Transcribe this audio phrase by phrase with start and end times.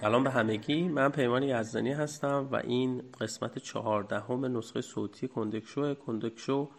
[0.00, 0.88] سلام به همگی.
[0.88, 6.70] من پیمان یزدانی هستم و این قسمت چهاردهم نسخه صوتی کندکشو کندکشو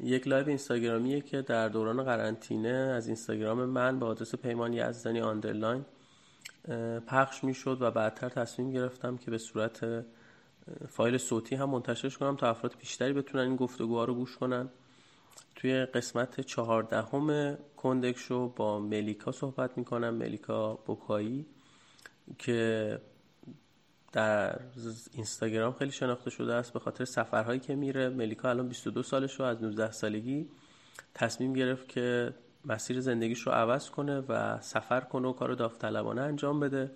[0.00, 5.84] یک live اینستاگرامیه که در دوران قرنطینه از اینستاگرام من به آدرس پیمان یزدانی underline
[7.06, 10.04] پخش می‌شد و بعدتر تصمیم گرفتم که به صورت
[10.88, 14.68] فایل صوتی هم منتشرش کنم تا افراد بیشتری بتونن این گفتگوها رو گوش کنن.
[15.54, 17.56] توی قسمت چهاردهم
[17.86, 21.46] کندکشو با ملیکا صحبت می‌کنم ملیکا بوکایی
[22.38, 23.00] که
[24.12, 24.60] در
[25.12, 28.08] اینستاگرام خیلی شناخته شده است به خاطر سفرهایی که میره.
[28.08, 30.48] ملیکا الان 22 سالش رو از 19 سالگی
[31.14, 36.60] تصمیم گرفت که مسیر زندگیش رو عوض کنه و سفر کنه و کار داوطلبانه انجام
[36.60, 36.90] بده.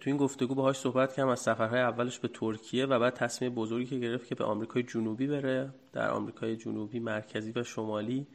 [0.00, 3.86] تو این گفتگو باهاش صحبت کردم از سفرهای اولش به ترکیه و بعد تصمیم بزرگی
[3.86, 5.70] که گرفت که به آمریکای جنوبی بره.
[5.92, 8.26] در آمریکای جنوبی مرکزی و شمالی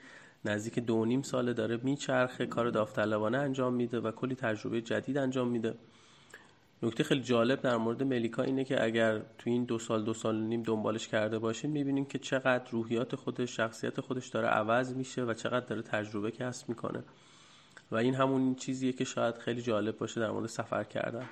[0.46, 5.48] نزدیک دو نیم ساله داره میچرخه کار داوطلبانه انجام میده و کلی تجربه جدید انجام
[5.48, 5.76] میده.
[6.84, 10.36] نکته خیلی جالب در مورد ملیکا اینه که اگر تو این دو سال دو سال
[10.36, 15.34] نیم دنبالش کرده باشیم می‌بینیم که چقدر روحیات خودش شخصیت خودش داره عوض میشه و
[15.34, 17.04] چقدر داره تجربه کسب می‌کنه.
[17.92, 21.26] و این همون چیزیه که شاید خیلی جالب باشه در مورد سفر کردن.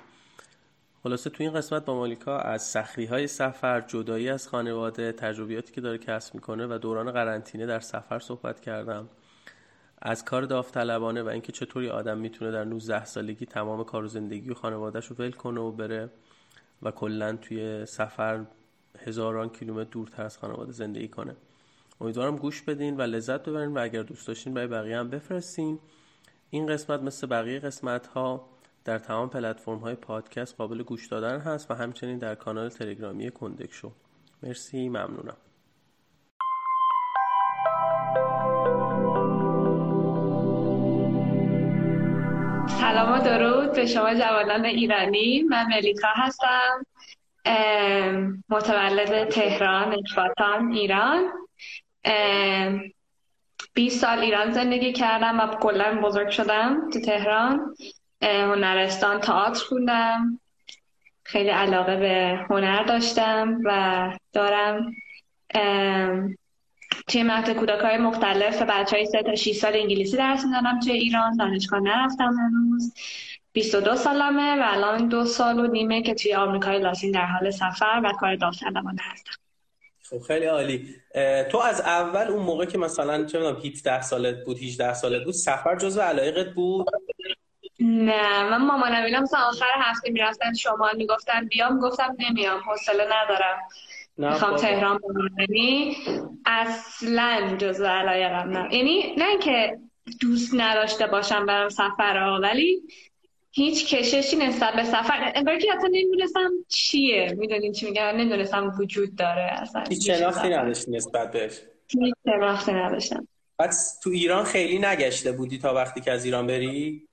[1.02, 5.80] خلاصه تو این قسمت با مالیکا از سخری های سفر جدایی از خانواده تجربیاتی که
[5.80, 9.08] داره کسب می‌کنه و دوران قرنطینه در سفر صحبت کردم.
[9.98, 14.50] از کار داوطلبانه و اینکه چطوری آدم می‌تونه در 19 سالگی تمام کار و زندگی
[14.50, 16.10] و خانوادهش رو ول کنه و بره
[16.82, 18.44] و کلا توی سفر
[18.98, 21.36] هزاران کیلومتر دورتر از خانواده زندگی کنه.
[22.00, 25.78] امیدوارم گوش بدین و لذت ببرین و اگر دوست داشتین برای بقیه هم بفرستین.
[26.50, 28.51] این قسمت مثل بقیه قسمت ها
[28.84, 33.72] در تمام پلتفرم های پادکست قابل گوش دادن هست و همچنین در کانال تلگرامی کندک
[33.72, 33.92] شو.
[34.42, 35.36] مرسی ممنونم.
[42.80, 45.42] سلام و درود به شما جوانان ایرانی.
[45.42, 46.86] من ملیکا هستم
[48.48, 51.32] متولد تهران اکباتان ایران.
[53.74, 57.74] 20 سال ایران زندگی کردم و کلا بزرگ شدم تو تهران.
[58.22, 60.40] هنرستان تئاتر خوندم.
[61.22, 64.92] خیلی علاقه به هنر داشتم و دارم
[67.08, 70.92] توی مهد کودک های مختلف بچه های سه تا 6 سال انگلیسی درس می‌دانم توی
[70.92, 71.36] ایران.
[71.36, 72.94] دانشگاه نرفتم هنوز
[73.52, 78.00] 22 سالمه و الان دو سال و نیمه که توی آمریکای لاتین در حال سفر
[78.04, 79.32] و کار داوطلبانه هستم.
[80.10, 80.94] خب خیلی عالی.
[81.50, 85.34] تو از اول اون موقع که مثلا چه می‌دونم 17 سالت بود 18 سالت بود
[85.34, 86.86] سفر جزو علایقت بود؟
[87.80, 93.58] نه من مامانم اینا مثلا آخر هفته می‌رفتن شمال می‌گفتن بیام گفتم نمیام حوصله ندارم.
[94.16, 95.00] می‌خوام تهران
[95.38, 95.96] یعنی
[96.46, 98.74] اصلا جزو علایقم نه.
[98.74, 99.78] یعنی نه که
[100.20, 102.82] دوست نداشته باشم برم سفر ها ولی
[103.50, 107.34] هیچ کششی نسبت به سفر انگار که حتی نمی‌دونستم چیه.
[107.38, 109.84] می‌دونین چی میگم؟ نمی‌دونستم وجود داره اصلا.
[109.88, 113.28] هیچ شناختی نداشتی نسبت بهش؟ هیچ شناختی نداشتم.
[113.58, 117.08] بعد تو ایران خیلی نگشته بودی تا وقتی که از ایران بری؟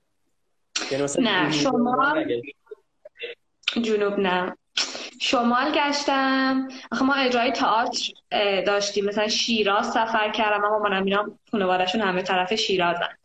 [0.90, 2.42] یعنی نه شمال
[3.82, 4.56] جنوب نه.
[5.20, 6.68] شمال گشتم.
[6.92, 8.12] آخه ما اجرای تئاتر
[8.66, 9.04] داشتیم.
[9.04, 10.64] مثلا شیراز سفر کردم.
[10.64, 13.16] اما منم اینا خانواده‌شون همه طرف شیرازن.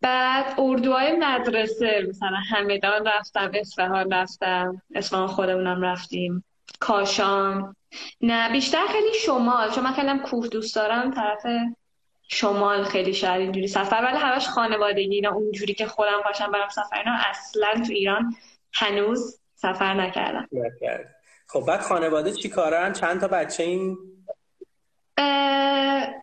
[0.00, 4.82] بعد اردوهای مدرسه مثلا همدان رفتم اصفهان رفتم.
[4.94, 6.44] اصفهان خودمونم رفتیم.
[6.80, 7.76] کاشان.
[8.20, 9.70] نه بیشتر خیلی شمال.
[9.70, 11.46] چون من خیلی کوه دوست دارم طرف
[12.28, 14.02] شمال خیلی شاید اینجوری سفر.
[14.04, 18.34] ولی همش خانوادگی اینا اونجوری که خودم پاشم برم سفر اینا اصلا تو ایران
[18.72, 20.48] هنوز سفر نکردم.
[21.46, 23.98] خب بعد خانواده چی کارن؟ چند تا بچه این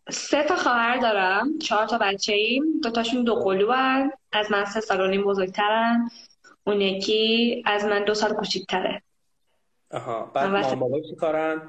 [0.09, 1.57] سه تا خواهر دارم.
[1.57, 2.63] چهار تا بچه ایم.
[2.83, 4.11] دوتاشون دو قلو هن.
[4.31, 6.09] از من سه سال و نیم بزرگترن.
[6.63, 9.01] اون یکی از من دو سال کوچیکتره.
[9.91, 10.31] آها.
[10.35, 11.61] بعد مامان بابا چی کارن؟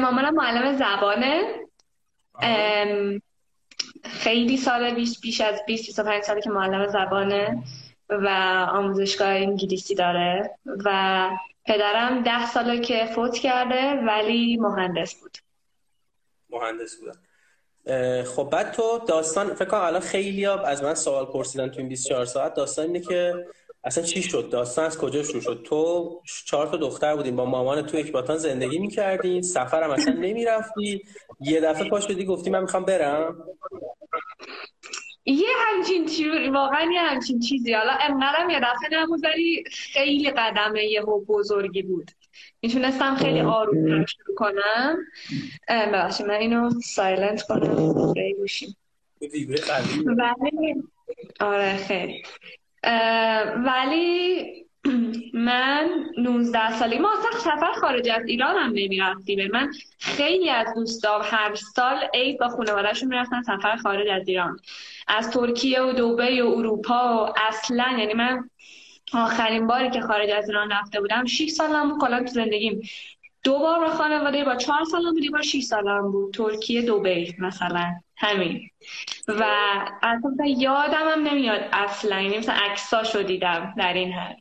[0.00, 1.60] مامانم معلم زبانه.
[4.04, 7.62] خیلی سال بیش بیش از 20 25 سالی که معلم زبانه
[8.08, 8.28] و
[8.72, 11.30] آموزشگاه انگلیسی داره و
[11.66, 15.38] پدرم ده ساله که فوت کرده ولی مهندس بود.
[16.50, 17.20] مهندس بودن
[18.22, 22.24] خب بعد تو داستان فکر کنم الان خیلی از من سوال پرسیدن تو این 24
[22.24, 22.54] ساعت.
[22.54, 23.46] داستان اینه که
[23.84, 27.36] اصلا چی شد؟ داستان از کجا شروع شد؟ تو چهار تا دختر بودیم.
[27.36, 31.02] با مامان تو اکباتان زندگی می‌کردین سفر هم اصلا نمی‌رفتی.
[31.40, 33.44] یه دفعه پاش بدی گفتی من می‌خوام برم.
[35.24, 37.72] یه همچین چیزی واقعا یه همچین چیزی.
[37.72, 42.10] حالا انقدرم یه دفعه نبود ولی خیلی قدمه یه بزرگی بود.
[42.62, 44.98] می‌تونستم خیلی آروم شروع کنم.
[45.68, 48.14] ببخشید من اینو سایلنت کنم.
[48.38, 48.76] گوشیم.
[50.06, 50.74] ولی
[51.40, 52.22] آره خیلی.
[53.66, 54.46] ولی
[55.34, 55.88] من
[56.18, 59.50] 19 سالی ما اصلا سفر خارج از ایران هم نمی‌رفتیم.
[59.52, 64.58] من خیلی از دوستام هر سال عید با خانوادهشون می‌رفتن سفر خارج از ایران.
[65.08, 68.50] از ترکیه و دوبه و اروپا و اصلا یعنی من
[69.12, 72.80] آخرین باری که خارج از ایران رفته بودم 6 سالم بود کلا تو زندگیم.
[73.44, 76.34] دو بار با خانواده با چهار سالم بود با 6 سالم بود.
[76.34, 77.94] ترکیه دوبه مثلا.
[78.16, 78.70] همین.
[79.28, 79.44] و
[80.02, 82.20] اصلا یادم هم نمیاد اصلا.
[82.20, 84.36] یعنی مثلا عکساشو دیدم در این حد.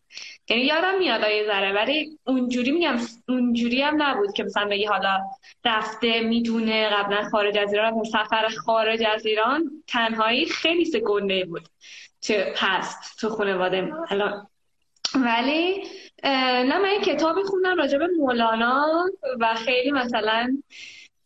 [0.49, 2.97] یعنی یادم میاد یه ذره ولی اونجوری میگم
[3.29, 5.19] اونجوری هم نبود که مثلا بگی حالا
[5.65, 11.69] رفته می‌دونه قبلا خارج از ایران سفر خارج از ایران تنهایی خیلی سگنده بود
[12.21, 13.93] چه هست تو خانواده.
[14.09, 14.47] الان.
[15.15, 15.83] ولی
[16.23, 19.05] نه من یه کتابی خوندم راجع به مولانا
[19.39, 20.57] و خیلی مثلا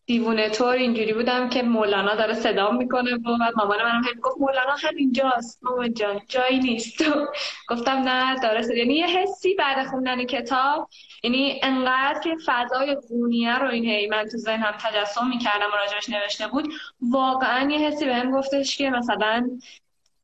[0.06, 4.76] دیوونه طور اینجوری بودم که مولانا داره صدا می‌کنه و مامان منم هم گفت مولانا
[4.80, 7.04] همینجاست مامان جان جایی نیست.
[7.70, 10.90] گفتم نه داره صدا یعنی یه حسی بعد خوندن کتاب
[11.24, 16.10] یعنی انقدر که فضای قونیه رو این هی من تو ذهنم تجسم می‌کردم و راجبش
[16.10, 16.74] نوشته بود
[17.12, 19.50] واقعا یه حسی بهم گفتش که مثلا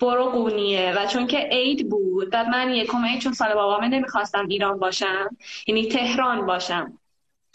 [0.02, 4.48] برو قونیه و چون که عید بود بعد من یکم عید چون سال بابامه نمی‌خواستم
[4.48, 5.38] ایران باشم.
[5.68, 6.94] یعنی تهران باشم.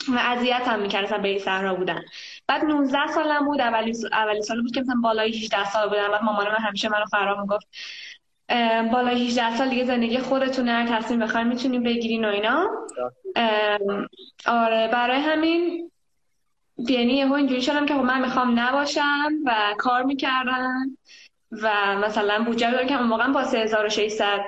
[0.09, 2.03] و اذیت هم می‌کرد به صحرا بودن.
[2.47, 3.61] بعد 19 سالم بود.
[3.61, 6.09] اولی اولی سال بود که مثلا بالای 18 سال بودم.
[6.09, 7.67] بعد مامانم همیشه منو فرا می‌گفت
[8.93, 12.71] بالای 18 سال دیگه زندگی خودتون هر تصمیم بخواید می‌تونیم بگیرین و اینا.
[14.47, 14.89] آره.
[14.93, 15.91] برای همین
[16.79, 20.99] یعنی یهو اینجوری شدم که خب من می‌خوام نباشم و کار می‌کردم.
[21.63, 24.41] و مثلا بودجه رو که اون موقع با 3600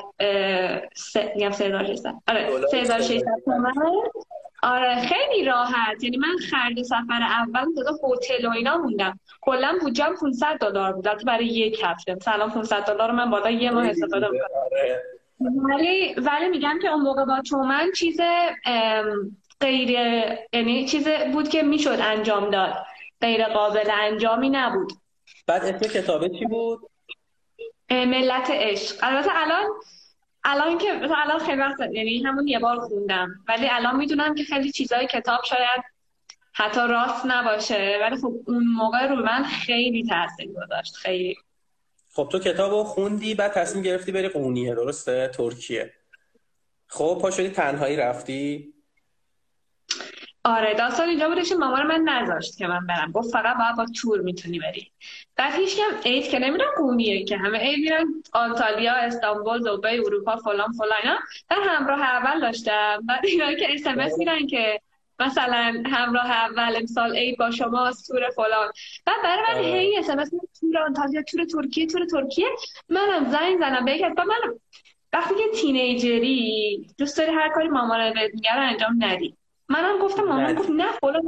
[1.34, 3.72] میگم 3600 آره 3600 تومن.
[4.62, 6.04] آره خیلی راحت.
[6.04, 9.18] یعنی من خرج سفر اول داده هتل و اینا موندم.
[9.40, 11.08] کلا بودجم 500 دلار بود.
[11.08, 12.14] البته برای یک هفته.
[12.14, 14.48] مثلا 500 دلار من بالا یه ماه استفاده می‌کنم.
[14.72, 15.02] آره.
[15.40, 18.20] ولی ولی میگم که اون موقع با تومن چیز
[19.60, 19.90] غیر
[20.52, 22.74] یعنی چیز بود که می‌شد انجام داد.
[23.20, 24.92] غیر قابل انجامی نبود.
[25.46, 26.80] بعد اسم کتابه چی بود؟
[27.90, 28.96] ملت عشق.
[29.02, 29.66] البته الان
[30.44, 33.28] الان که مثلا الان خیلی وقت یعنی همون یه بار خوندم.
[33.48, 35.82] ولی الان می‌دونم که خیلی چیزای کتاب شاید
[36.52, 37.98] حتی راست نباشه.
[38.02, 40.94] ولی خب اون موقع رو من خیلی تاثیر گذاشت.
[40.94, 41.36] خیلی.
[42.12, 44.74] خب تو کتاب رو خوندی بعد تصمیم گرفتی بری قونیه.
[44.74, 45.92] درسته؟ ترکیه.
[46.86, 48.74] خب پا شدی تنهایی رفتی؟
[50.46, 53.12] آره داستان اینجا بودش مامان من نذاشت که من برم.
[53.12, 54.90] گفت فقط باید با تور می‌تونی بری.
[55.36, 60.36] بعد هیچ کم عید که نمیرن قونیه که همه عید میرن آنتالیا استانبول دبی اروپا
[60.36, 61.18] فلان فلان اینا.
[61.50, 63.02] من همراه اول داشتم.
[63.08, 64.80] بعد اینا که اس میرن که
[65.18, 68.72] مثلا همراه اول امسال عید با شما تور فلان.
[69.06, 70.06] بعد برای من هی اس
[70.60, 72.46] تور آنتالیا تور ترکیه تور ترکیه.
[72.88, 74.58] منم زنگ زنم به یک من
[75.12, 79.36] وقتی که تینیجری دوست داری هر کاری مامانت میگه انجام ندی.
[79.68, 81.22] منم گفتم مامان گفت نه فلان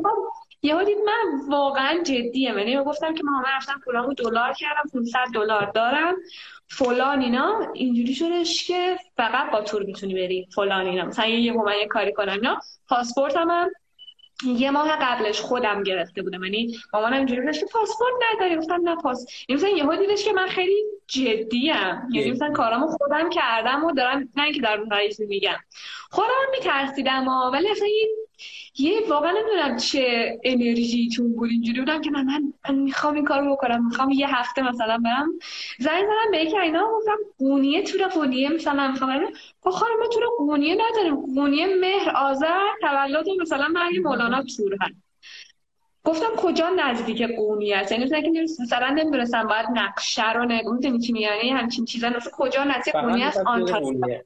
[0.63, 2.33] یهو دید من واقعا جدیه.
[2.35, 6.15] یعنی گفتم که مامان رفتم پولامو دلار کردم 500 دلار دارم
[6.69, 7.71] فلان اینا.
[7.75, 10.49] اینجوری شدش که فقط با تور می‌تونی بری.
[10.55, 11.05] فلان اینا.
[11.05, 12.33] مثلا یه من یه کاری کنم.
[12.33, 13.71] اینا پاسپورتم هم
[14.45, 16.45] یه ماه قبلش خودم گرفته بودم.
[16.45, 18.57] یعنی مامانم اینجوری که پاسپورت نداری.
[18.57, 19.27] گفتم نه پاس.
[19.49, 23.93] یعنی مثلا یهو دیدش که من خیلی جدی ام یعنی مثلا کارامو خودم کردم و
[23.93, 25.57] دارم نه اینکه در رئیس میگم.
[26.11, 28.09] خودم میترسیدم ولی اصلا یه
[29.09, 31.81] واقعا نمی‌دونم چه انرژی تو بود اینجوری.
[31.81, 33.87] بودم که من من, می‌خوام این کارو بکنم.
[33.87, 35.29] می‌خوام یه هفته مثلا برم.
[35.79, 39.33] زنگ زدم به یکی اینا گفتم قونیه تور قونیه مثلا می‌خوام برم.
[39.63, 41.35] با خانم تور قونیه نداریم.
[41.35, 44.95] قونیه مهر آذر تولد مثلا مرگ مولانا تور هست
[46.05, 48.21] گفتم کجا نزدیک قونیه است؟ یعنی مثلا
[48.61, 52.09] مثلا نمی‌دونستم باید نقشه رو نگم می‌دونی چی یعنی همچین چیزا.
[52.09, 54.21] مثلا کجا نزدیک قونیه است؟ آنتالیا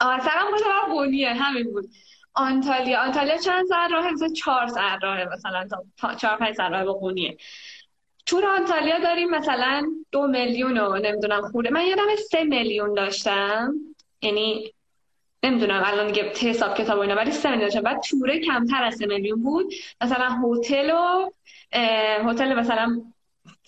[0.00, 0.44] آره فقط
[0.90, 1.28] قونیه.
[1.28, 1.88] همین بود.
[2.36, 3.02] آنتالیا.
[3.02, 6.92] آنتالیا چند ساعت راه مثلا چهار ساعت راه مثلا تا چهار پنج ساعت راه به
[6.92, 7.36] قونیه.
[8.26, 13.74] تور آنتالیا داریم مثلا دو میلیون و نمی‌دونم خوره من یادم سه میلیون داشتم.
[14.22, 14.72] یعنی
[15.42, 17.82] نمی‌دونم الان دیگه حساب کتاب اینا ولی سه میلیون داشتم.
[17.82, 19.74] بعد توره کمتر از سه میلیون بود.
[20.00, 21.30] مثلا هتل و
[22.30, 23.02] هتل مثلا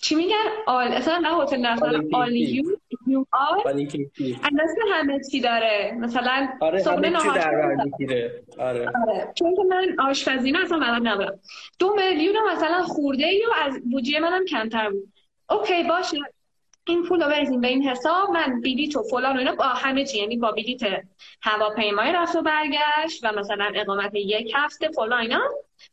[0.02, 1.76] چی میگن؟ آل اصلا نه هتل نه
[2.12, 2.64] آلیو.
[3.10, 3.76] یو آل
[4.92, 5.96] همه چی داره.
[5.98, 7.38] مثلا آره صبح نهار
[8.58, 8.90] آره.
[9.02, 9.32] آره.
[9.34, 11.38] چون که من آشپزی نه اصلا بلد نبودم
[11.78, 15.12] دو میلیون مثلا خورده ای و از بودجه منم کمتر بود.
[15.50, 16.16] OK باشه.
[16.86, 18.30] این پول رو بریزیم به این حساب.
[18.30, 20.18] من بلیط و فلان و اینا با همه چی.
[20.18, 20.86] یعنی با بلیط
[21.42, 25.40] هواپیمای رفت و برگشت و مثلا اقامت یک هفته فلان اینا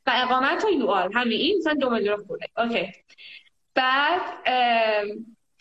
[0.06, 2.94] و اقامت و یو آل همین این مثلا دو میلیون خورده OK.
[3.76, 4.22] بعد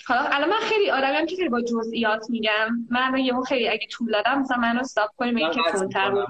[0.07, 2.69] حالا الان من خیلی آدمیم که خیلی با جزئیات میگم.
[2.91, 6.27] من یهو خیلی اگه طول دادم مثلا منو stop کنیم این که تندتر آره.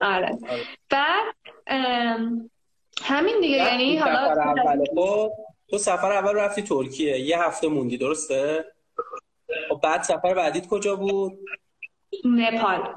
[0.00, 0.38] آره.
[0.90, 1.34] بعد
[3.02, 4.34] همین دیگه یعنی حالا
[4.94, 5.30] خب،
[5.70, 7.20] تو؟ سفر اول رفتی ترکیه.
[7.20, 8.64] یه هفته موندی درسته؟
[9.68, 11.38] خب بعد سفر بعدیت کجا بود؟
[12.24, 12.94] نپال.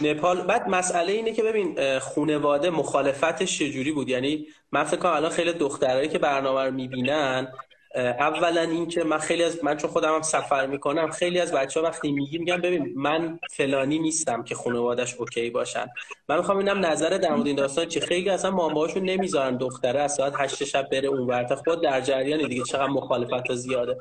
[0.00, 0.42] نپال.
[0.42, 5.52] بعد مسئله اینه که ببین خونواده مخالفتش چجوری بود؟ یعنی من فکر کنم الان خیلی
[5.52, 7.52] دخترایی که برنامه رو می‌بینن
[7.94, 11.86] اولا اینکه من خیلی از من چون خودم هم سفر می‌کنم خیلی از بچه ها
[11.86, 15.86] وقتی میگی میگم ببین من فلانی نیستم که خانوادش اوکی باشن.
[16.28, 20.14] من می‌خوام اینم نظر در مورد این داستان چه خیلی اصلا مامباشون نمی‌ذارن دختره از
[20.14, 23.96] ساعت 8 شب بره اون ورته خود در جریان دیگه چقدر مخالفت زیاده.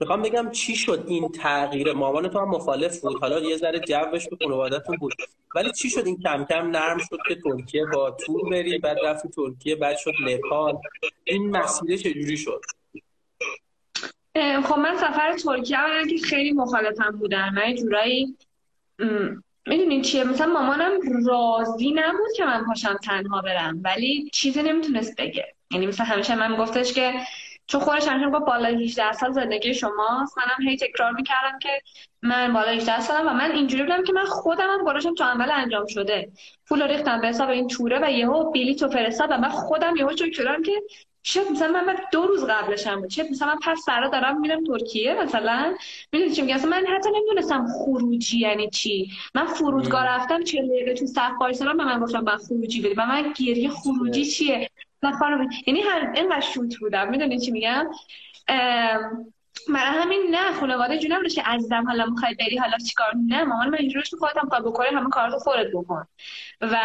[0.00, 3.20] می‌خوام بگم چی شد این تغییر؟ مامان تو هم مخالف بود.
[3.20, 5.12] حالا یه ذره جوش تو خانوادهتون بود.
[5.54, 9.26] ولی چی شد این کم کم نرم شد که ترکیه با تور بری بعد رفت
[9.26, 10.78] ترکیه بعد شد نپال.
[11.24, 12.60] این مسئله چجوری شد؟
[14.36, 18.36] خب من سفر ترکیه اولا که خیلی مخالفم بودن من جورایی
[19.66, 20.92] می‌دونین چیه؟ مثلا مامانم
[21.26, 25.46] راضی نبود که من پاشم تنها برم ولی چیزی نمی‌تونست بگه.
[25.70, 27.12] یعنی مثلا همیشه من گفتش که
[27.66, 31.82] چون خودش همیشه گفت بالا 18 سال زندگی شما منم هی تکرار می‌کردم که
[32.22, 35.50] من بالا 18 سالم و من اینجوری بودم که من خودم هم گراشم تو اول
[35.50, 36.32] انجام شده.
[36.66, 40.62] پول ریختم به حساب این توره و یهو بلیط و فرستادم من خودم یهو شدم
[40.62, 40.82] که
[41.22, 43.10] شاید مثلا من دو روز قبلشم بود.
[43.10, 45.74] شاید مثلا من پس فردا دارم میرم ترکیه مثلا
[46.12, 49.10] می‌دونی چی میگم؟ من حتی نمی‌دونستم خروجی یعنی چی.
[49.34, 52.94] من فرودگاه رفتم چه دقیقه تو صف وایسادم به من گفتم با خروجی بدی.
[52.94, 54.70] و من گریه خروجی چیه؟
[55.02, 57.10] من خانم یعنی هر اینقدر شوت بودم.
[57.10, 57.86] می‌دونی چی میگم؟
[59.68, 63.78] من همین نه خانواده جونم که عزیزم حالا می‌خوای بری حالا چیکار؟ نه مامان من
[63.78, 66.06] اینجوریش تو خودت هم بکنی همه کاراتو خودت بکن.
[66.60, 66.76] و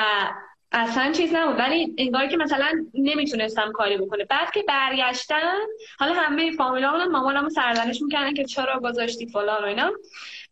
[0.72, 1.60] اصلا چیز نبود.
[1.60, 4.26] ولی انگار که مثلا نمی‌تونستم کاری بکنه.
[4.26, 5.58] بعد که برگشتن
[6.00, 9.92] حالا همه فامیلا مامانمو سرزنش می‌کردن که چرا گذاشتی فلان و اینا.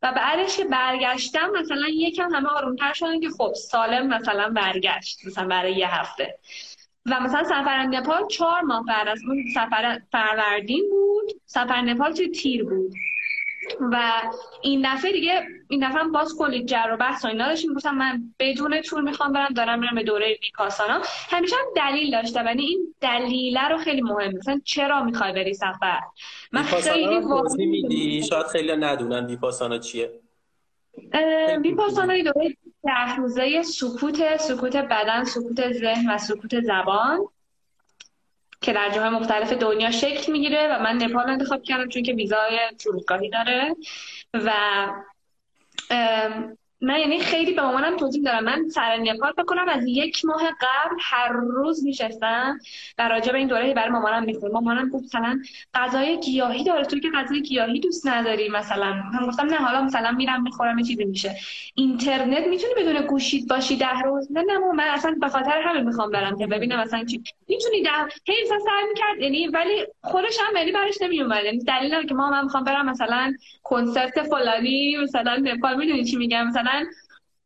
[0.02, 5.48] و بعدش که برگشتم مثلا یکم همه آرومتر شدن که خب سالم مثلا برگشت مثلا
[5.48, 6.38] برای یه هفته.
[7.06, 11.42] و مثلا سفر نپال چهار ماه بعد از اون سفر فروردین بود.
[11.46, 12.94] سفر نپال توی تیر بود.
[13.92, 14.12] و
[14.62, 17.74] این دفعه دیگه این دفعه هم باز کلی جر و بحث و اینا داشتیم.
[17.74, 22.42] گفتم من بدون تور می‌خوام برم دارم میرم به دوره ویپاسانا همیشه هم دلیل داشته
[22.42, 26.00] ولی این دلیله رو خیلی مهم مثلا چرا می‌خوای بری سفر؟
[26.52, 30.12] من خیلی واضح میدی؟ شاید خیلی ندونن ویپاسانا چیه.
[31.62, 37.20] ویپاسانا دوره ده روزه سکوت سکوت بدن سکوت ذهن و سکوت زبان.
[38.62, 42.60] که در جاهای مختلف دنیا شکل می‌گیره و من نپال انتخاب کردم چون که ویزای
[42.80, 43.76] فرودگاهی داره.
[44.34, 44.52] و
[46.82, 48.44] من یعنی خیلی به مامانم توضیح دارم.
[48.44, 52.60] من سر نپال بکنم از یک ماه قبل هر روز میشستم
[52.98, 55.40] و راجع به این دوره برای مامانم می‌خونم مامانم گفت مثلا
[55.74, 56.86] غذای گیاهی داره.
[56.86, 58.94] تو که غذای گیاهی دوست نداری مثلا.
[58.94, 61.36] من گفتم نه حالا مثلا میرم می‌خورم چیزی میشه.
[61.76, 66.12] اینترنت می‌تونی بدون گوشید باشی ده روز؟ نه نه من اصلا به خاطر همین می‌خوام
[66.12, 67.24] برم که ببینم مثلا چی.
[67.48, 67.90] می‌تونی ده
[68.26, 72.30] هی مثلا سعی می‌کرد یعنی ولی خودش هم یعنی براش نمیومد یعنی دلیل که ما
[72.30, 76.65] من می‌خوام برم مثلا کنسرت فلانی مثلا نپال می‌دونی چی میگم؟ مثلا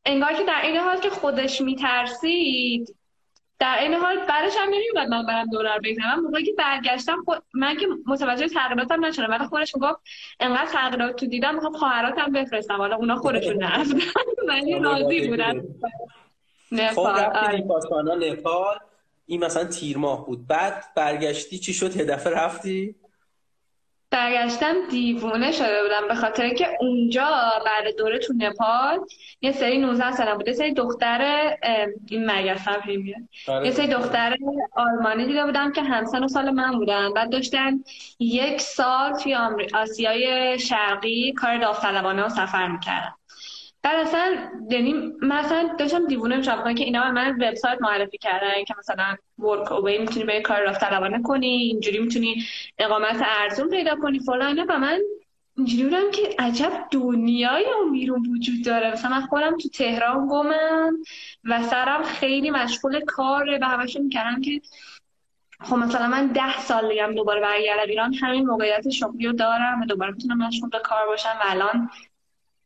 [0.06, 2.96] انگار که در این حال که خودش میترسید
[3.60, 7.44] در این حال بعدش هم نمیومد من برم دلار بگیرم موقعی که برگشتم خود...
[7.54, 9.30] من که متوجه تغییراتم نشدم.
[9.30, 10.00] ولی خودش می‌گفت
[10.40, 12.78] انقدر تغییرات تو دیدم می‌خوام خواهراتم بفرستم.
[12.78, 13.98] حالا اونا خودشون نرفتن.
[14.50, 15.64] ولی راضی بودن.
[16.94, 17.64] خب آره.
[18.32, 18.76] نپال.
[19.26, 20.48] این مثلا تیر ماه بود.
[20.48, 22.96] بعد برگشتی چی شد؟ هدف رفتی؟
[24.12, 27.30] برگشتم دیوونه شده بودم به خاطر که اونجا
[27.66, 29.00] بعد دوره تو نپال
[29.42, 30.48] یه سری 19 سالم بود.
[30.48, 31.52] یه سری دختر
[32.10, 32.82] این مگرسم
[33.48, 33.66] آره.
[33.66, 34.36] یه سری دختر
[34.76, 37.14] آلمانی دیده بودم که همسن و سال من بودن.
[37.14, 37.84] بعد داشتن
[38.20, 39.38] یک سال توی
[39.74, 43.14] آسیای شرقی کار داوطلبانه و سفر می‌کردن.
[43.82, 44.38] بعد اصلا
[44.70, 49.98] یعنی مثلا داشتم دیوونه میشم که اینا من وبسایت معرفی کردن که مثلا ورک اوی
[49.98, 52.44] می‌تونی به کار رفت طلبانه کنی اینجوری می‌تونی
[52.78, 55.00] اقامت ارزون پیدا کنی فلان و من
[55.58, 58.92] اینجوری بودم که عجب دنیای اون بیرون وجود داره.
[58.92, 60.98] مثلا من خودم تو تهران گمم
[61.44, 64.62] و سرم خیلی مشغول کاره و همش می‌کردم که
[65.62, 69.86] خب مثلا من ده سال دیگم دوباره برگردم ایران همین موقعیت شغلی رو دارم و
[69.86, 71.90] دوباره می‌تونم مشغول به کار باشم و الان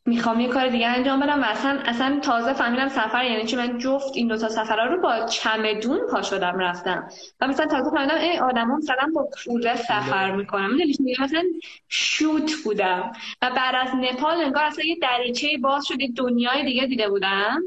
[0.06, 3.78] می‌خوام یه کار دیگه انجام بدم و اصلا اصلا تازه فهمیدم سفر یعنی چی؟ من
[3.78, 7.10] جفت این دوتا سفرها رو با چمدون پا شدم رفتم.
[7.42, 11.44] و مثلا تازه فهمیدم ای آدم مثلا با کوره سفر می‌کنم می‌دونی مثلا
[11.88, 13.12] شوت بودم.
[13.42, 17.62] و بعد از نپال انگار اصلا یه دریچه باز شد دنیای دیگه دیده بودم.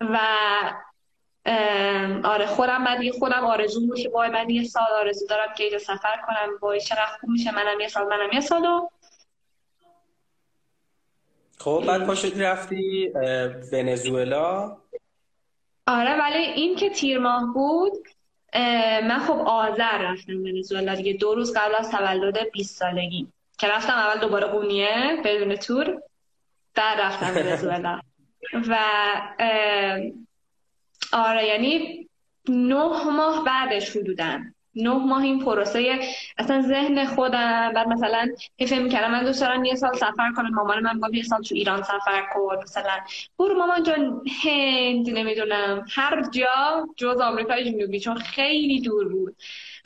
[0.00, 0.18] و
[2.24, 5.78] آره خودم بعد خودم آرزو بود که وای من یه سال آرزو دارم که اینجا
[5.78, 6.48] سفر کنم.
[6.60, 8.88] وای چقدر خوب میشه منم یه سال منم یه سال و
[11.60, 13.08] خب بعد پاشدی رفتی
[13.72, 14.76] ونزوئلا؟
[15.86, 17.92] آره ولی این که تیر ماه بود
[19.04, 21.12] من خب آذر رفتم ونزوئلا دیگه.
[21.12, 23.26] دو روز قبل از تولد 20 سالگی.
[23.58, 26.02] که رفتم اول دوباره قونیه بدون تور
[26.74, 28.00] بعد رفتم ونزوئلا.
[28.68, 28.76] و
[31.12, 32.08] آره یعنی
[32.48, 35.98] نه ماه بعدش حدودن نه ماه این پروسه
[36.38, 40.54] اصلا ذهن خودم بعد مثلا که فکر می‌کردم من دوست دارم یه سال سفر کنم.
[40.54, 42.62] مامان من گفت یه سال تو ایران سفر کن.
[42.62, 42.98] مثلا
[43.38, 44.22] برو مامان جان.
[44.44, 45.84] هند نمی‌دونم.
[45.94, 49.36] هر جا جز آمریکای جنوبی چون خیلی دور بود.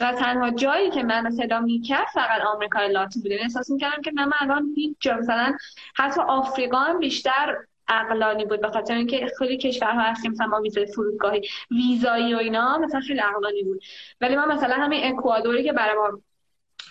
[0.01, 3.31] و تنها جایی که من صدا می‌کرد فقط آمریکای لاتین بود.
[3.31, 5.57] یعنی احساس می‌کردم که من الان هیچ جا مثلا
[5.97, 7.57] حتی آفریقا هم بیشتر
[7.89, 12.79] عقلانی بود به خاطر اینکه خیلی کشورها هستیم مثلا ما ویزای فرودگاهی ویزایی و اینا
[12.79, 13.83] مثلا خیلی عقلانی بود.
[14.21, 16.21] ولی ما مثلا همین اکوادوری که برای ما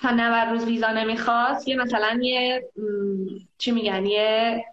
[0.01, 2.69] تا 90 روز ویزا نمی‌خواست یه مثلا یه
[3.57, 4.65] چی میگن یه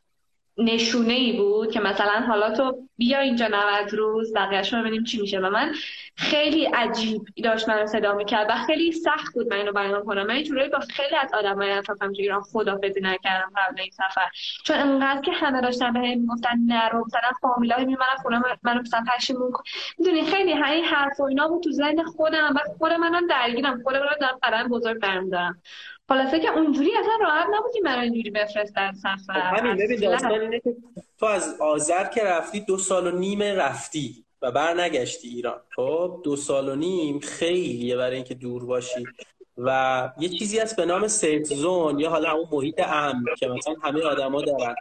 [0.58, 5.20] نشونه ای بود که مثلا حالا تو بیا اینجا 90 روز بقیهش رو ببینیم چی
[5.20, 5.38] میشه.
[5.38, 5.72] و من
[6.16, 10.26] خیلی عجیب داشت من صدا می‌کرد و خیلی سخت بود من اینو بیان کنم.
[10.26, 14.28] من اینجوری با خیلی از آدمای اطرافم تو ایران خدافظی نکردم قبل این سفر.
[14.64, 19.04] چون انقدر که همه داشتن به هم می‌گفتن نرو مثلا فامیلا میمونن خونه منو مثلا
[19.16, 19.62] پشیمون کن.
[19.98, 23.82] می‌دونی خیلی همین حرف و اینا بود تو ذهن خودم و خود منم درگیرم.
[23.82, 25.62] خود منم دارم قدم بزرگ برمیدارم.
[26.08, 29.50] خلاصه که اونجوری اصلا راحت نبودی من اینجوری بفرستن سفر.
[29.50, 30.76] خب همین ببین داستان اینه که
[31.18, 35.60] تو از آذر که رفتی دو سال و نیم رفتی و بر نگشتی ایران.
[35.76, 39.04] خب دو سال و نیم خیلیه برای اینکه دور باشی.
[39.58, 43.74] و یه چیزی هست به نام سیف زون یا حالا اون محیط امن که مثلا
[43.82, 44.74] همه آدما دارن.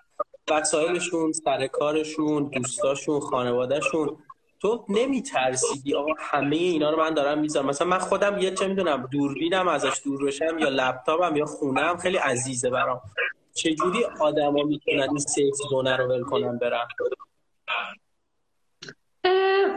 [0.50, 4.18] وسایلشون سر کارشون دوستاشون خانوادهشون.
[4.62, 7.66] تو نمیترسیدی؟ آقا همه اینا رو من دارم می‌ذارم.
[7.66, 12.18] مثلا من خودم یه چه می‌دونم دوربینم ازش دور بشم یا لپتاپم یا خونم خیلی
[12.18, 13.02] عزیزه برام.
[13.56, 16.88] چجوری آدما می‌تونن این سیف زونه رو ول کنن برن؟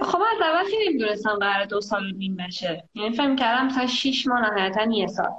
[0.03, 2.89] خب از اول خیلی نمی‌دونستم قرار دو سال و نیم بشه.
[2.95, 5.31] یعنی فهم کردم مثلا شیش ماه نهایتا یه سال.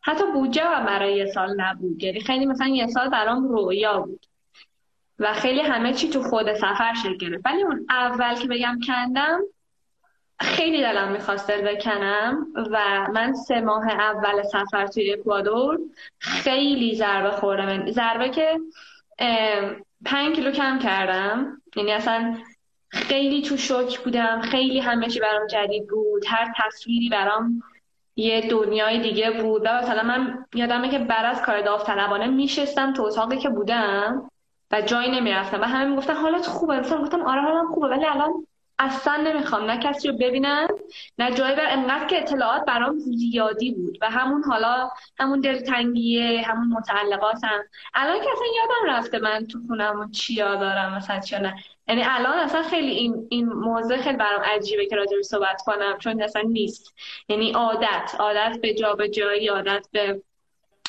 [0.00, 2.02] حتی بودجه هم برای یه سال نبود.
[2.02, 4.26] یعنی خیلی مثلا یه سال برام رویا بود.
[5.18, 7.46] و خیلی همه چی تو خود سفر شکل گرفت.
[7.46, 9.40] ولی اون اول که بگم کندم
[10.40, 15.78] خیلی دلم می‌خواست دل بکنم و من سه ماه اول سفر توی اکوادور
[16.18, 17.90] خیلی ضربه خوردم.
[17.90, 18.60] ضربه که
[20.04, 21.62] پنج کیلو کم کردم.
[21.76, 22.36] یعنی اصلا
[22.88, 24.40] خیلی تو شوک بودم.
[24.40, 26.24] خیلی همه چی برام جدید بود.
[26.26, 27.62] هر تصویری برام
[28.16, 29.62] یه دنیای دیگه بود.
[29.64, 34.30] و مثلا من یادمه که بعد از کار داوطلبانه میشستم تو اتاقی که بودم.
[34.70, 35.60] و جایی نمی‌رفتم.
[35.60, 36.80] و همه می‌گفتن حالت خوبه.
[36.80, 38.46] مثلا گفتم آره حالم خوبه ولی الان
[38.78, 39.64] اصلا نمی‌خوام.
[39.70, 40.68] نه کسی رو ببینم
[41.18, 43.98] نه جایی بر انقدر که اطلاعات برام زیادی بود.
[44.00, 47.64] و همون حالا همون دلتنگیه همون متعلقاتم.
[47.94, 51.54] الان که اصلا یادم رفته من تو خونم چیا دارم مثلا چیا نه.
[51.88, 56.22] یعنی الان اصلا خیلی این این موضوع خیلی برام عجیبه که راجع صحبت کنم چون
[56.22, 56.94] اصلا نیست.
[57.28, 60.22] یعنی عادت عادت به جا به جایی عادت به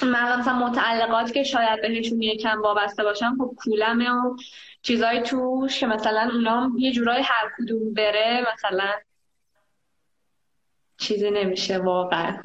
[0.01, 4.35] من مثلا متعلقات که شاید بهشون یکم وابسته باشم خب کولمه و
[4.81, 8.91] چیزای توش که مثلا اونا یه جورای هر کدوم بره مثلا
[10.97, 12.41] چیزی نمیشه واقعا.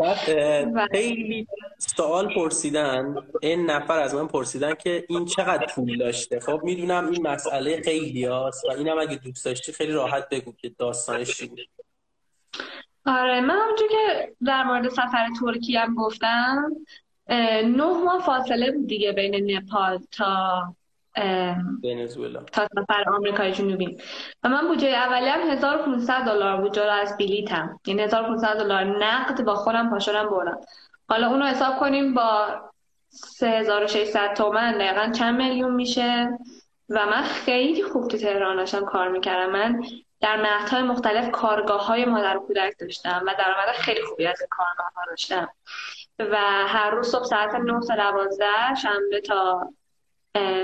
[0.92, 1.46] خیلی
[1.78, 3.14] سوال پرسیدن.
[3.40, 8.24] این نفر از من پرسیدن که این چقدر طول داشته؟ خب می‌دونم این مسئله خیلی
[8.24, 11.60] هست و اینم اگه دوست داشتی خیلی راحت بگو که داستانش چی بود.
[13.06, 16.70] آره من همونجور که در مورد سفر ترکیه هم گفتم
[17.64, 20.62] نه ماه فاصله بود دیگه بین نپال تا
[21.84, 22.42] ونزوئلا.
[22.42, 23.96] تا سفر آمریکای جنوبی.
[24.42, 27.80] و من بودجه اولی هم 1500 دلار بود جلو از بلیتم.
[27.86, 30.60] یعنی 1500 دلار نقد با خودم پاشورم بردم.
[31.08, 32.46] حالا اونو حساب کنیم با
[33.10, 36.38] 3600 تومن دقیقا چند میلیون میشه.
[36.88, 39.52] و من خیلی خوب تو تهران داشتم کار می‌کردم.
[39.52, 39.82] من
[40.22, 45.02] در مقطع مختلف کارگاه های مادر کودک داشتم و درآمد خیلی خوبی از کارگاه ها
[45.08, 45.48] داشتم.
[46.18, 48.46] و هر روز صبح ساعت 9 تا 12
[48.82, 49.68] شنبه تا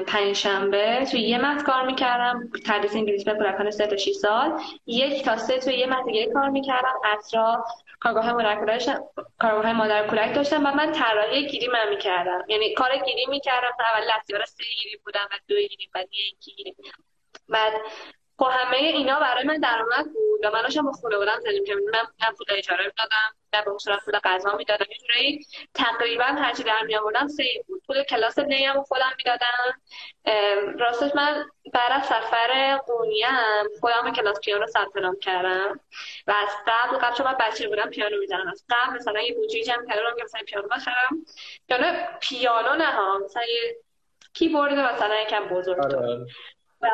[0.07, 2.51] پنج شنبه توی یه مهد کار می‌کردم.
[2.67, 4.61] تدریس انگلیسی به کودکان سه تا 6 سال.
[4.87, 6.95] یک تا سه توی یه مهد دیگه کار می‌کردم.
[7.13, 7.65] اطرا
[8.01, 12.45] کارگاه مادر مادر کودک داشتم و من طراحی گیری من می‌کردم.
[12.49, 13.77] یعنی کار گیری می‌کردم.
[13.95, 16.77] اول دستیار سه گیری بودم و دو گیری بعد یک گیری.
[17.49, 17.73] بعد
[18.39, 21.81] خب همه اینا برای من درآمد بود و من داشتم با خانواده‌ام زندگی می‌کردم.
[21.81, 24.87] من نه پول اجاره می‌دادم نه به صورت پول غذا می‌دادم.
[25.21, 25.39] یه
[25.75, 27.83] تقریبا هرچی در می آوردم سه بود.
[27.87, 29.81] پول کلاس نیم خودم می‌دادم.
[30.79, 33.29] راستش من بعد از سفر قونیم
[33.81, 35.81] خودم کلاس پیانو ثبت نام کردم
[36.27, 39.63] و از قبل قبل چون من بچه بودم پیانو می‌زنم از قبل مثلا یه بودجه
[39.63, 41.25] جمع کردم که مثلا پیانو بخرم.
[41.69, 43.77] پیانو پیانو نه ها مثلا یه
[44.35, 46.27] کیبورد مثلا یکم بزرگ آره.
[46.81, 46.89] و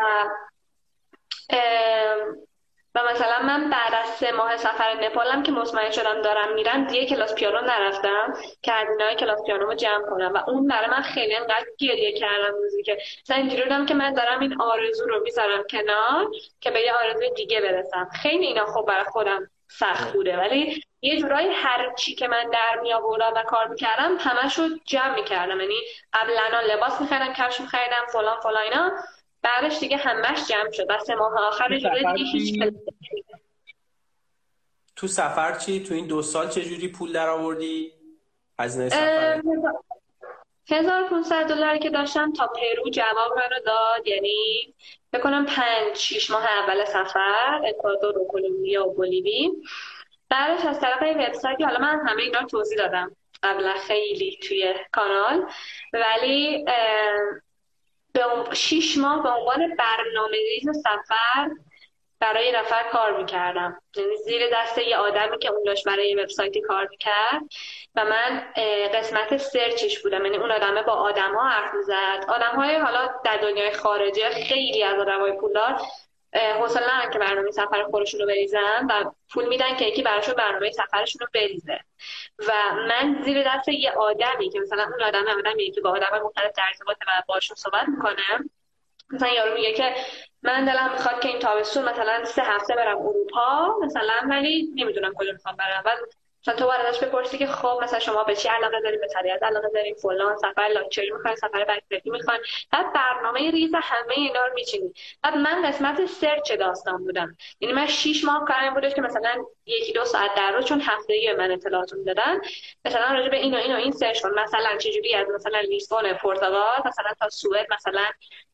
[2.94, 7.07] و مثلا من بعد از سه ماه سفر نپالم که مطمئن شدم دارم میرم دیگه
[7.07, 11.37] کلاس پیانو نرفتم که هزینه کلاس پیانو رو جمع کنم و اون برای من خیلی
[11.37, 16.31] انقدر گریه کردم روزی که مثلا اینجوری که من دارم این آرزو رو می‌ذارم کنار
[16.61, 18.09] که به یه آرزو دیگه برسم.
[18.23, 22.81] خیلی اینا خوب برای خودم سخت بوده ولی یه جورایی هر چی که من در
[22.83, 25.61] می آوردم و کار می‌کردم همش رو جمع می‌کردم.
[25.61, 25.79] یعنی
[26.12, 28.92] قبلا لباس میخریدم کفش میخریدم فلان فلان اینا.
[29.44, 30.87] بعدش دیگه همش جمع شد.
[30.90, 32.62] و سه ماه آخر دیگه هیچ
[34.96, 37.92] تو سفر چی؟ تو این دو سال چه جوری پول در آوردی؟
[38.61, 39.42] هزینه سفر؟
[40.70, 44.07] 1500 دلار که داشتم تا پرو جواب منو داد.
[44.07, 44.74] یعنی
[45.12, 49.50] بکنم پنج شیش ماه اول سفر اکوادور و کلمبیا و بولیوی
[50.28, 53.16] بعدش از طرف وبسایتی حالا من همه اینا توضیح دادم.
[53.42, 55.46] قبلا خیلی توی کانال.
[55.92, 56.64] ولی
[58.14, 61.50] یه شیش ماه به عنوان برنامه ریز سفر
[62.20, 63.81] برای نفر کار می‌کردم.
[63.96, 67.42] یعنی زیر دست یه آدمی که اون داشت برای وبسایتی کار می‌کرد
[67.94, 68.42] و من
[68.94, 70.24] قسمت سرچش بودم.
[70.24, 72.24] یعنی اون آدمه با آدم ها حرف می‌زد.
[72.29, 75.81] آدم های حالا در دنیای خارجه خیلی از آدم های پولدار
[76.35, 80.70] حوصله ندارن که برنامه سفر خودشون رو بریزن و پول میدن که یکی براشون برنامه
[80.70, 81.81] سفرشون رو بریزه.
[82.49, 82.53] و
[82.88, 86.62] من زیر دست یه آدمی که مثلا اون آدم آدمی که با آدم مختلف در
[86.68, 88.51] ارتباط و باشون صحبت می‌کنه
[89.11, 89.94] مثلا یارو میگه که
[90.42, 95.33] من دلم می‌خواد که این تابستون مثلا سه هفته برم اروپا مثلا ولی نمی‌دونم کجا
[95.33, 95.83] می‌خوام برم.
[95.83, 95.99] بعد
[96.46, 99.68] مثلا تو ازش بپرسی که خب مثلا شما به چی علاقه دارین؟ به طبیعت علاقه
[99.74, 102.40] دارین؟ فلان سفر لاکچری می‌خواین سفر backpack ی می‌خواین
[102.72, 104.94] بعد برنامه ریز همه اینا رو میچینی.
[105.22, 107.37] بعد من قسمت search داستان بودم.
[107.61, 111.33] یعنی من 6 ماه کارم بودش که مثلا یکی دو ساعت در روز چون هفتگی
[111.33, 112.40] من اطلاعات می‌دادن
[112.85, 114.40] مثلا راجع به این و این و این search کن.
[114.40, 118.04] مثلا چجوری از مثلا لیسبون پرتغال مثلا تا سوئد مثلا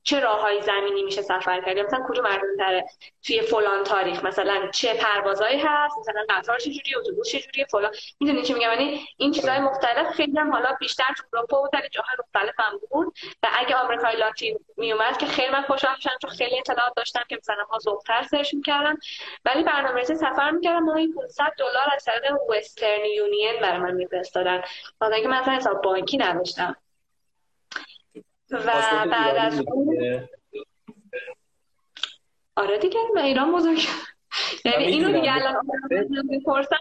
[0.03, 2.85] چه راههای زمینی میشه سفر کرد؟ مثلا کدوم ارزون تره
[3.23, 7.91] توی فلان تاریخ؟ مثلا چه پروازهایی هست؟ مثلا قطار چجوری اتوبوس چجوری فلان.
[8.21, 11.89] می‌دونی چی میگم؟ یعنی این چیزهای مختلف خیلی هم حالا بیشتر تو اروپا و در
[11.93, 13.15] جاهای مختلف هم بود.
[13.43, 17.37] و اگه آمریکای لاتین میومد که خیلی من خوشحال میشم چون خیلی اطلاعات داشتم که
[17.37, 18.99] مثلا ما زودتر سرچ می‌کردم
[19.45, 24.63] ولی برنامه‌ریزی سفر می‌کردم ماهی 500 دلار از طریق وسترن یونین برای من میفرستادن.
[25.01, 26.77] واسه اینکه مثلا حساب بانکی نداشتم.
[28.51, 30.29] و بعد از اون
[32.57, 33.87] آره دیگه من ایران بزرگ
[34.65, 35.55] یعنی اینو دیگه الان
[36.25, 36.77] می‌پرسم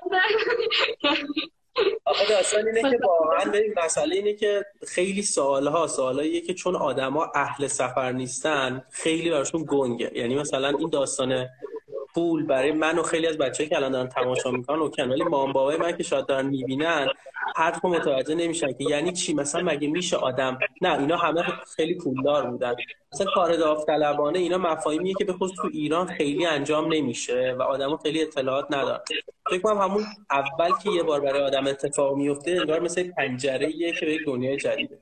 [2.06, 7.32] آقا داستان اینه که واقعا ببین مسئله اینه که خیلی سوالها سوالاییه که چون آدما
[7.36, 10.12] اهل سفر نیستن خیلی براشون گنگه.
[10.16, 11.48] یعنی مثلا این داستان
[12.14, 15.52] پول برای من و خیلی از بچه‌ای که الان دارن تماشا می‌کنن و ولی مام
[15.52, 17.08] بابای من که شاید دارن می‌بینن
[17.56, 21.44] حرف متوجه نمیشن که یعنی چی؟ مثلا مگه میشه آدم نه اینا همه
[21.76, 22.76] خیلی پولدار بودن.
[23.14, 27.98] مثلا کار داوطلبانه اینا مفاهیمیه که به خصوص تو ایران خیلی انجام نمیشه و آدمو
[27.98, 29.00] خیلی اطلاعات ندارن.
[29.50, 34.06] فکر کنم همون اول که یه بار برای آدم اتفاق میفته انگار مثل پنجره که
[34.06, 35.00] به دنیای جدیده.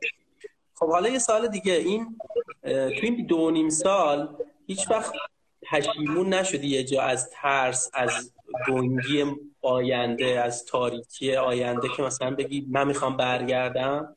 [0.76, 1.74] خب حالا یه سال دیگه.
[1.74, 2.18] این
[2.64, 4.36] تو این دو نیم سال
[4.68, 5.14] هیچ وقت
[5.62, 8.34] پشیمون نشدی یه جا از ترس از
[8.68, 9.26] گنگی
[9.62, 14.16] آینده از تاریکی آینده که مثلا بگی من می‌خوام برگردم؟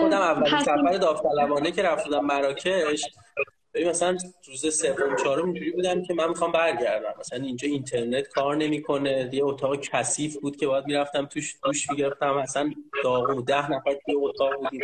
[0.00, 3.04] خودم اولین سفر داوطلبانه که رفتم مراکش
[3.74, 4.16] ببین مثلا
[4.48, 7.14] روز سوم چهارم اینجوری بودم که من می‌خوام برگردم.
[7.20, 9.30] مثلا اینجا اینترنت کار نمی‌کنه.
[9.32, 12.34] یه اتاق کثیف بود که باید می‌رفتم توش دوش می‌گرفتم.
[12.34, 12.72] مثلا
[13.04, 14.80] داغو ده نفر توی اتاق بودیم.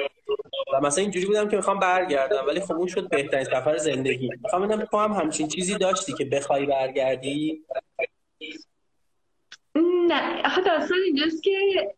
[0.73, 2.47] و مثلا اینجوری بودم که می‌خوام برگردم.
[2.47, 4.31] ولی خب اون شد بهترین سفر زندگی.
[4.43, 7.65] می‌خوام ببینم تو هم همچین چیزی داشتی که بخوای برگردی؟
[10.09, 11.51] نه آخه داستان اینجاست که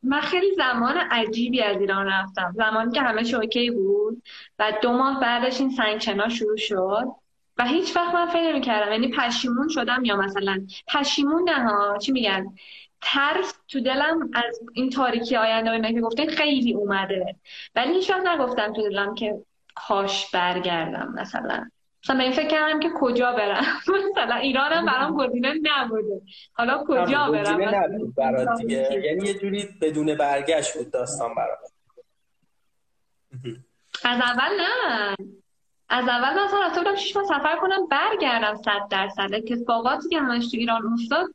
[0.03, 2.53] من خیلی زمان عجیبی از ایران رفتم.
[2.57, 4.23] زمانی که همه اوکی بود.
[4.59, 7.05] و دو ماه بعدش این سنگچنا شروع شد.
[7.59, 8.93] و هیچ وقت من فکر نمی‌کردم.
[8.93, 11.99] یعنی پشیمون شدم یا مثلا پشیمون نه ها.
[11.99, 12.47] چی میگن؟
[13.03, 17.37] ترس تو دلم از این تاریکی آینده اینا که گفتین خیلی اومده.
[17.75, 19.35] ولی هیچ وقت نگفتم تو دلم که
[19.75, 21.71] کاش برگردم مثلا.
[22.05, 23.65] مثلا به این فکر کردم که کجا برم.
[24.11, 26.23] مثلا ایرانم برام گزینه نبوده.
[26.53, 29.03] حالا کجا برم؟ برات دیگه.
[29.05, 31.73] یعنی یه جوری بدون برگشت بود داستان برات.
[34.05, 35.17] از اول نه.
[35.89, 40.51] از اول مثلا رفته بودم شیش ماه سفر کنم برگردم صد درصد اتفاقاتی که همش
[40.51, 41.35] تو ایران افتاد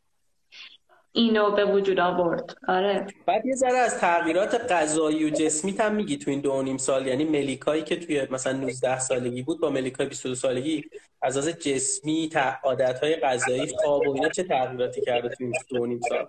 [1.15, 2.57] اینو به وجود آورد.
[2.67, 3.07] آره.
[3.25, 7.07] بعد یه ذره از تغییرات غذایی و جسمی هم میگی تو این دو نیم سال.
[7.07, 10.83] یعنی ملیکایی که توی مثلا 19 سالگی بود با ملیکای 22 سالگی
[11.21, 12.29] از از جسمی
[12.63, 16.27] عادت های غذایی خواب و اینا چه تغییراتی کرده تو این دو نیم سال؟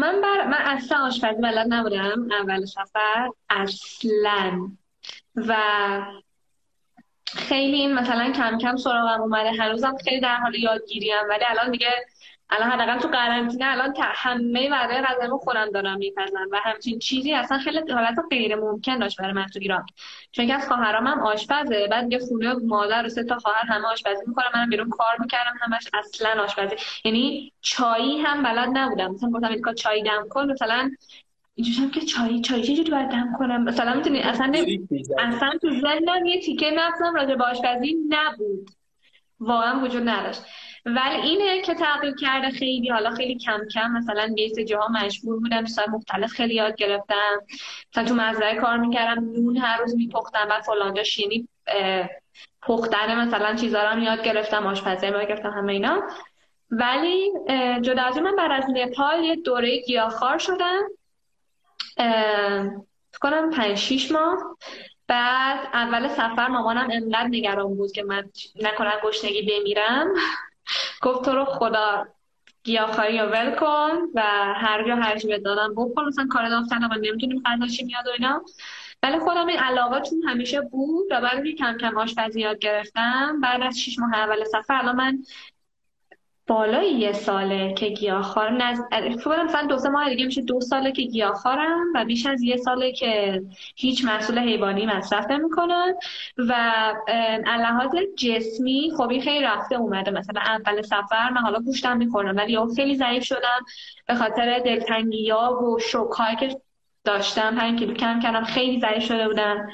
[0.00, 0.46] من بر...
[0.46, 2.28] من اصلا آشپزی بلد نبودم.
[2.40, 4.70] اول سفر اصلا.
[5.36, 5.56] و
[7.26, 9.52] خیلی این مثلا کم کم سراغم اومده.
[9.52, 11.14] هنوزم خیلی در حال یادگیریم.
[11.28, 11.88] ولی الان دیگه
[12.50, 17.58] الان حداقل تو قرنطینه الان همه وعده غذای خودم دارم میپزن و همچین چیزی اصلا
[17.58, 19.86] خیلی حالت غیر ممکن داشت برای من تو ایران.
[20.32, 23.86] چون که از خواهرام هم آشپزه بعد یه خونه مادر و سه تا خواهر همه
[23.86, 26.76] آشپزی می‌کنم منم بیرون کار می‌کردم همش اصلا آشپزی.
[27.04, 29.12] یعنی چایی هم بلد نبودم.
[29.12, 30.90] مثلا گفتم چای دم کن مثلا
[31.54, 34.52] اینجوشم که چای چای چجوری باید دم کنم؟ مثلا می‌تونی اصلا
[35.18, 38.70] اصلا تو ذهنم یه تیکه نفسم راجع به آشپزی نبود.
[39.40, 40.42] واقعا وجود نداشت.
[40.96, 44.88] ولی اینه که تغییر کرده خیلی حالا خیلی کم کم مثلا سه جاها
[45.22, 47.40] بودم تو مختلف خیلی یاد گرفتم.
[47.92, 51.48] مثلا تو مزرعه کار می‌کردم نون هر روز میپختم بعد فلانجا شینی
[52.62, 56.02] پختن مثلا چیزا رو یاد گرفتم آشپزی یاد گرفتم همه اینا.
[56.70, 57.32] ولی
[57.82, 60.82] جدا از من بعد از نپال یه دوره گیاهخوار شدم.
[63.10, 64.56] فکر کنم پنج شیش ماه.
[65.08, 68.30] بعد اول سفر مامانم انقدر نگران بود که من
[68.62, 70.08] نکنم گشنگی بمیرم.
[71.02, 72.06] گفت تو رو خدا
[72.64, 74.22] گیاهخواری رو ول کن و
[74.54, 76.04] هر جا هر چی دادم بخور.
[76.04, 78.42] مثلا کار دافتن من نمی‌تونیم غذا چی میاد و اینا.
[79.02, 83.40] ولی خودم این علاقه چون همیشه بود و بعد کم کم آشپزی یاد گرفتم.
[83.40, 85.18] بعد از شیش ماه اول سفر الان من
[86.48, 88.80] بالای یه ساله که گیاهخوار نز...
[88.90, 92.56] فکر مثلا دو سه ماه دیگه میشه دو ساله که گیاهخوارم و بیش از یه
[92.56, 93.42] ساله که
[93.76, 95.94] هیچ محصول حیوانی مصرف نمی‌کنم
[96.38, 96.52] و
[97.46, 100.10] لحاظ جسمی خب این خیلی رفته اومده.
[100.10, 103.64] مثلا اول سفر من حالا گوشتم می‌خورم ولی خیلی ضعیف شدم.
[104.06, 106.60] به خاطر دلتنگی ها و شوک که
[107.04, 109.68] داشتم پنج کیلو کم کردم خیلی ضعیف شده بودم.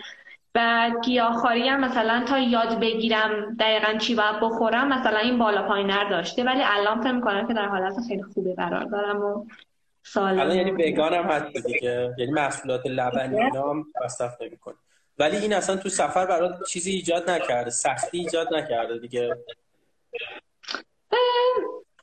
[0.55, 6.09] و گیاهخواری هم مثلا تا یاد بگیرم دقیقا چی باید بخورم مثلا این بالا پایین
[6.11, 9.47] داشته ولی الان فکر می‌کنم که در حالت خیلی خوبه قرار دارم و
[10.03, 12.15] سال الان یعنی وگان هم هست دیگه.
[12.19, 14.75] یعنی محصولات لبنی هم مصرف نمی‌کنه
[15.19, 19.37] ولی این اصلا تو سفر برات چیزی ایجاد نکرده سختی ایجاد نکرده دیگه.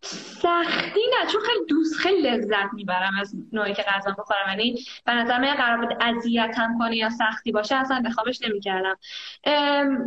[0.04, 4.50] سختی نه چون خیلی دوست خیلی لذت می‌برم از نوعی که غذا بخورم.
[4.50, 8.98] یعنی به نظر من قرار بود اذیتم کنه یا سختی باشه اصلا بخوابش نمی‌کردم.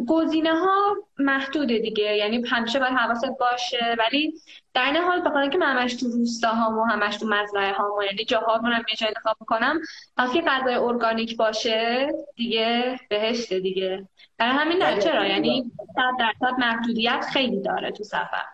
[0.08, 2.16] گزینه ها محدوده دیگه.
[2.16, 3.96] یعنی همیشه باید حواست باشه.
[3.98, 4.34] ولی
[4.74, 8.24] در این حال بخاطر که من همش تو روستاهام و همش تو مزرعه هام یعنی
[8.24, 9.80] جاها رو یه جای انتخاب کنم
[10.16, 14.08] وقتی غذای ارگانیک باشه دیگه بهشت دیگه.
[14.38, 18.44] برای همین نه چرا؟ یعنی صد درصد محدودیت خیلی داره تو سفر.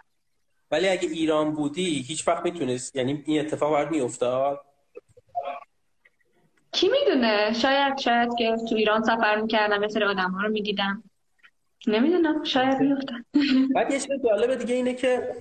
[0.70, 4.60] ولی اگه ایران بودی هیچ وقت می‌تونست یعنی این اتفاق برات میافتاد؟
[6.72, 11.02] کی می‌دونه؟ شاید شاید که تو ایران سفر می‌کردم مثل آدم ها رو می‌دیدم.
[11.86, 13.20] نمی‌دونم شاید میافتاد.
[13.74, 15.34] بعد یه چیز جالبه دیگه اینه که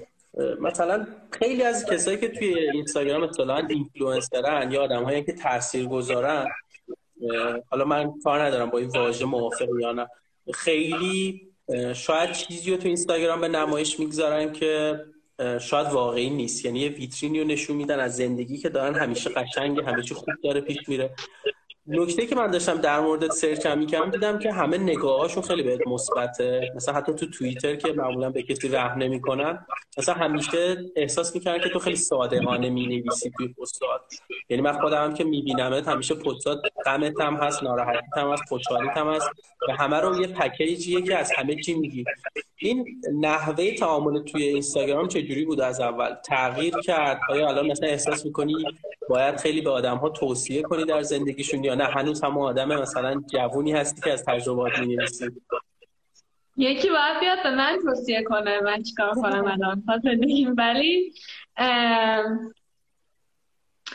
[0.62, 6.46] مثلا خیلی از کسایی که توی اینستاگرام اصطلاحا اینفلوئنسرن یا آدمایی که تاثیر گذارن
[7.70, 10.08] حالا من کار ندارم با این واژه موافق یا نه.
[10.54, 11.42] خیلی
[11.96, 15.00] شاید چیزی رو تو اینستاگرام به نمایش می‌گذارن که
[15.62, 16.66] شاید واقعی نیست.
[16.66, 20.36] یعنی یه ویترینی رو نشون میدن از زندگی که دارن همیشه قشنگ همه چی خوب
[20.44, 21.16] داره پیش میره.
[21.92, 25.88] نکته که من داشتم در مورد سرچ هم می‌کردم دیدم که همه نگاهاشون خیلی بهت
[25.88, 26.72] مثبته.
[26.76, 29.66] مثلا حتی تو توییتر که معمولا به کسی رحم نمی‌کنن
[29.98, 34.02] مثلا همیشه احساس می‌کردن که تو خیلی صادقانه می‌نویسی توی پستات
[34.50, 38.98] یعنی من خودم هم که میبینمت همیشه پستات غمت هم هست ناراحتیت هم هست خوشحالیت
[38.98, 39.30] هم هست
[39.70, 42.04] و همه رو یه پکیجیه که از همه چی میگی.
[42.58, 48.26] این نحوه تعامل توی اینستاگرام چجوری بود از اول؟ تغییر کرد؟ آیا الان مثلا احساس
[48.26, 48.54] می‌کنی
[49.10, 51.84] باید خیلی به آدم ها توصیه کنی در زندگیشون یا نه.
[51.84, 55.32] هنوز هم آدم مثلا جوونی هستی که از تجربات می‌نویسی.
[56.58, 59.84] یکی باید بیاد به من توصیه کنه من چیکار کنم الان.
[60.04, 61.14] زندگیم ولی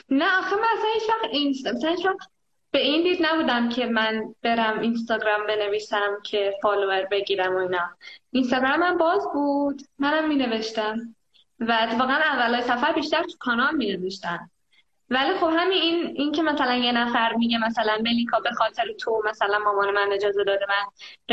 [0.08, 2.28] نه آخه مثلا هیچ وقت
[2.70, 7.90] به این دید نبودم که من برم اینستاگرام بنویسم که فالوور بگیرم و اینا.
[8.30, 9.82] اینستاگرام من باز بود.
[9.98, 11.14] منم می نوشتم
[11.60, 14.50] و اتفاقا اولای سفر بیشتر تو کانال می نوشتم
[15.14, 19.22] ولی خب همین این این که مثلا یه نفر میگه مثلا ملیکا به خاطر تو
[19.30, 20.84] مثلا مامان من اجازه داده من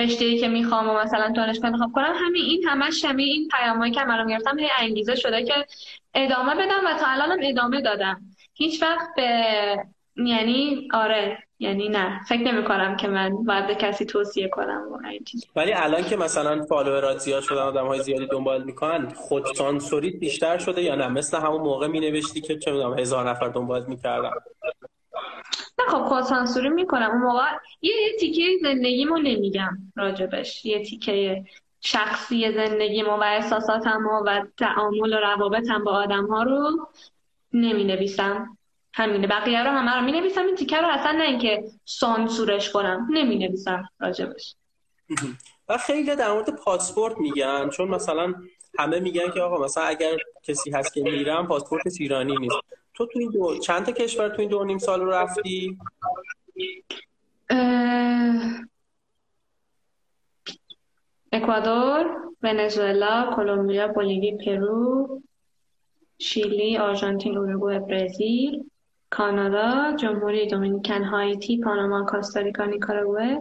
[0.04, 3.91] رشته ای که می‌خوام و مثلا دانشگاه انتخاب کنم همین این همش همین این پیامایی
[3.91, 5.65] که من گرفتم هی انگیزه شده که
[6.13, 8.22] ادامه بدم و تا الانم ادامه دادم.
[8.54, 9.44] هیچ وقت به
[10.15, 12.21] یعنی آره یعنی نه.
[12.28, 14.82] فکر نمی کنم که من باید به کسی توصیه کنم
[15.56, 20.58] ولی الان که مثلا فالوورات زیاد شدن آدم های زیادی دنبال می‌کنن خود سانسوریت بیشتر
[20.58, 24.32] شده یا نه؟ مثل همون موقع می نوشتی که چه می‌دونم هزار نفر دنبال می‌کردن.
[25.80, 27.12] نه خب خود سانسوری می‌کنم.
[27.12, 27.45] اون موقع
[27.82, 30.65] یه, یه تیکه زندگیمو نمیگم راجبش.
[30.65, 31.43] یه تیکه
[31.82, 36.88] شخصی زندگیمو و احساساتم و تعامل و روابطم با آدم ها رو
[37.54, 38.58] نمی نویسم
[38.93, 39.27] همینه.
[39.27, 43.36] بقیه رو همه رو می نویسم این تیکه رو اصلا نه اینکه سانسورش کنم نمی
[43.36, 44.56] نویسم راجبش.
[45.69, 48.34] و خیلی در مورد پاسپورت میگن چون مثلا
[48.80, 52.56] همه میگن که آقا مثلا اگر کسی هست که میرم پاسپورت ایرانی نیست.
[52.93, 55.77] تو تو این دو چند تا کشور تو این دو نیم سال رو رفتی؟
[61.32, 65.21] اکوادور ونزوئلا کلمبیا بولیوی پرو
[66.19, 68.71] شیلی آرژانتین اروگوئه برزیل.
[69.12, 73.39] کانادا جمهوری دومینیکن هایتی پاناما کاستاریکا نیکاراگوئه.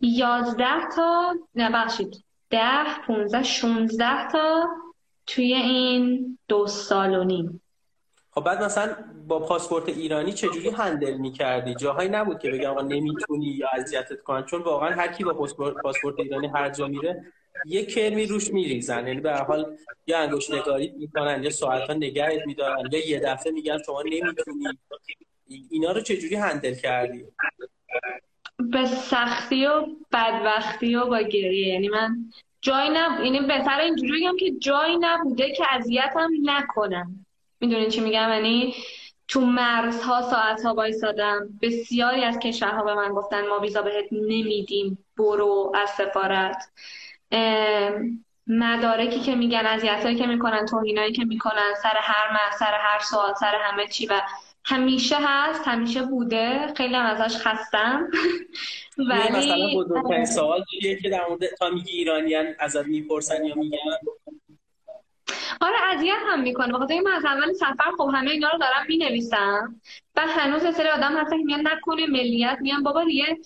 [0.00, 4.68] یازده تا نه ببخشید ده پونزده شونزده تا
[5.26, 7.62] توی این دو سال و نیم.
[8.30, 8.94] خب بعد مثلا
[9.28, 14.44] با پاسپورت ایرانی چجوری handle می‌کردی؟ جاهایی نبود که بگم آقا نمی‌تونی یا اذیتت کنن
[14.44, 15.32] چون واقعا هر کی با
[15.82, 17.32] پاسپورت ایرانی هر جا میره
[17.66, 19.06] یه کرمی روش میریزن.
[19.06, 23.52] یعنی به حال یا انگوش نگاری می‌کنن یا ساعت ها نگهت میدارن یا یه دفعه
[23.52, 24.78] میگن شما نمی‌تونی.
[25.70, 27.24] اینا رو چجوری هندل کردی؟
[28.58, 31.68] به سختی و بدبختی و با گریه.
[31.68, 32.16] یعنی من
[32.60, 33.24] جایی نب...
[33.24, 37.26] یعنی بهتر اینجوری بگم که جایی نبوده که اذیتم نکنم.
[37.60, 38.74] می‌دونین چی میگم؟ یعنی
[39.28, 41.58] تو مرزها ساعتها وایسادم.
[41.62, 46.72] بسیاری از کشورها به من گفتن ما ویزا بهت نمیدیم برو از سفارت.
[48.46, 53.34] مدارکی که میگن اذیتایی که می‌کنن توهینایی که می‌کنن سر هر مر سر هر سوال
[53.34, 54.06] سر همه چی.
[54.06, 54.20] و
[54.64, 56.74] همیشه هست همیشه بوده.
[56.76, 58.08] خیلی هم ازش خستم.
[59.08, 63.78] ولی مثلا بزرگترین سوال چیه که در مورد تا میگی ایرانیان ازت می‌پرسن یا میگن؟
[65.60, 69.80] آره اذیت هم می‌کنه بخاطر من از اول سفر خب همه اینا رو دارم می‌نویسم.
[70.16, 72.58] و هنوز سری آدم هستن که میان نکنه ملیت.
[72.60, 73.38] میان بابا دیگه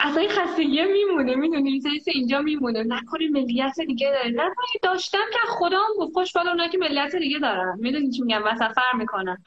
[0.00, 2.82] اصلا این خستگی میمونه می‌دونی؟ اینجا میمونه.
[2.82, 4.30] نکنه ملیت دیگه داره.
[4.30, 6.12] نکنه داشتم که خودم بود.
[6.12, 7.76] خوش بالا اونا که ملیت دیگه دارن.
[7.78, 9.44] می‌دونی چی میگم؟ و سفر می‌کنن.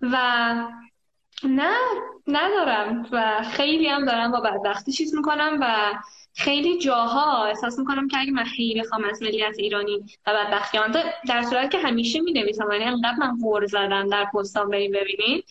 [0.00, 0.16] و
[1.44, 1.76] نه
[2.26, 3.06] ندارم.
[3.12, 5.94] و خیلی هم دارم با بدبختی چیز می‌کنم و
[6.38, 9.96] خیلی جاها احساس می‌کنم که اگه من خیلی خواهم از ملیت ایرانی
[10.26, 10.78] و بدبختی
[11.28, 15.44] در صورت که همیشه می نویسم یعنی انقدر من غور زدم در پستان بریم ببینید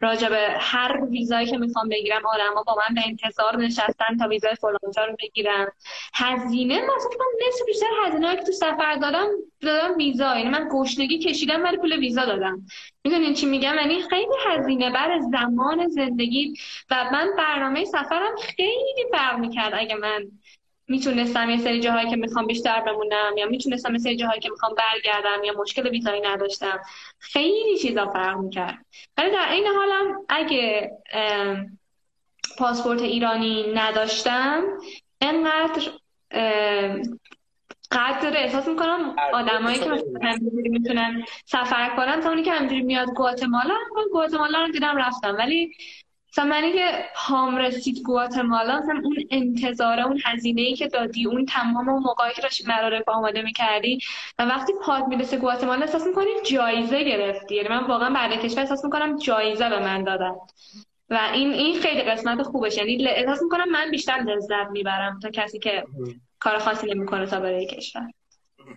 [0.00, 4.54] راجع به هر ویزایی که می‌خوام بگیرم آدما با من به انتظار نشستن تا ویزای
[4.54, 5.72] فلانجا رو بگیرم
[6.14, 9.28] هزینه مثلا من نصف بیشتر هزینه که تو سفر دادم
[9.60, 10.36] دادم ویزا.
[10.36, 12.66] یعنی من گشنگی کشیدم ولی پول ویزا دادم.
[13.04, 16.54] می‌دونین چی میگم؟ یعنی خیلی هزینه بر زمان زندگی
[16.90, 20.24] و من برنامه سفرم خیلی فرق می‌کرد اگه من
[20.88, 24.74] می‌تونستم یه سری جاهایی که می‌خوام بیشتر بمونم یا می‌تونستم یه سری جاهایی که می‌خوام
[24.74, 26.80] برگردم یا مشکل ویزایی نداشتم
[27.18, 28.84] خیلی چیزا فرق می‌کرد.
[29.18, 30.90] ولی در این حالم اگه
[32.58, 34.62] پاسپورت ایرانی نداشتم
[35.20, 35.90] انقدر
[37.90, 39.90] قدر احساس می‌کنم آدمایی که
[40.22, 43.74] همینجوری می‌تونن سفر کنن تا اونی که همینجوری میاد گواتمالا
[44.12, 45.36] گواتمالا رو دیدم رفتم.
[45.38, 45.72] ولی
[46.32, 51.46] مثلا منی که پام رسید گواتمالا مثلا اون انتظاره اون هزینه ای که دادی اون
[51.46, 53.98] تمام اون موقعی که داشتی مدارک آماده می‌کردی
[54.38, 57.54] و وقتی پات می‌رسه گواتمالا احساس می‌کنی جایزه گرفتی.
[57.54, 60.34] یعنی من واقعا بعد کشور احساس می‌کنم جایزه به من دادن.
[61.10, 62.76] و این این خیلی قسمت خوبش.
[62.76, 65.84] یعنی احساس می‌کنم من بیشتر لذت می‌برم تا کسی که
[66.44, 68.02] کار خاصی نمی‌کنه تا برای کشور.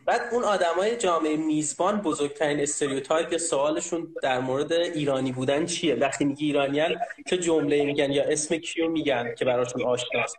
[0.06, 6.26] بعد اون آدمای جامعه میزبان بزرگترین stereotype یا سوالشون در مورد ایرانی بودن چیه؟ وقتی
[6.26, 6.96] میگی ایرانیان
[7.30, 10.38] چه جمله میگن یا اسم کیو میگن که براشون آشناست؟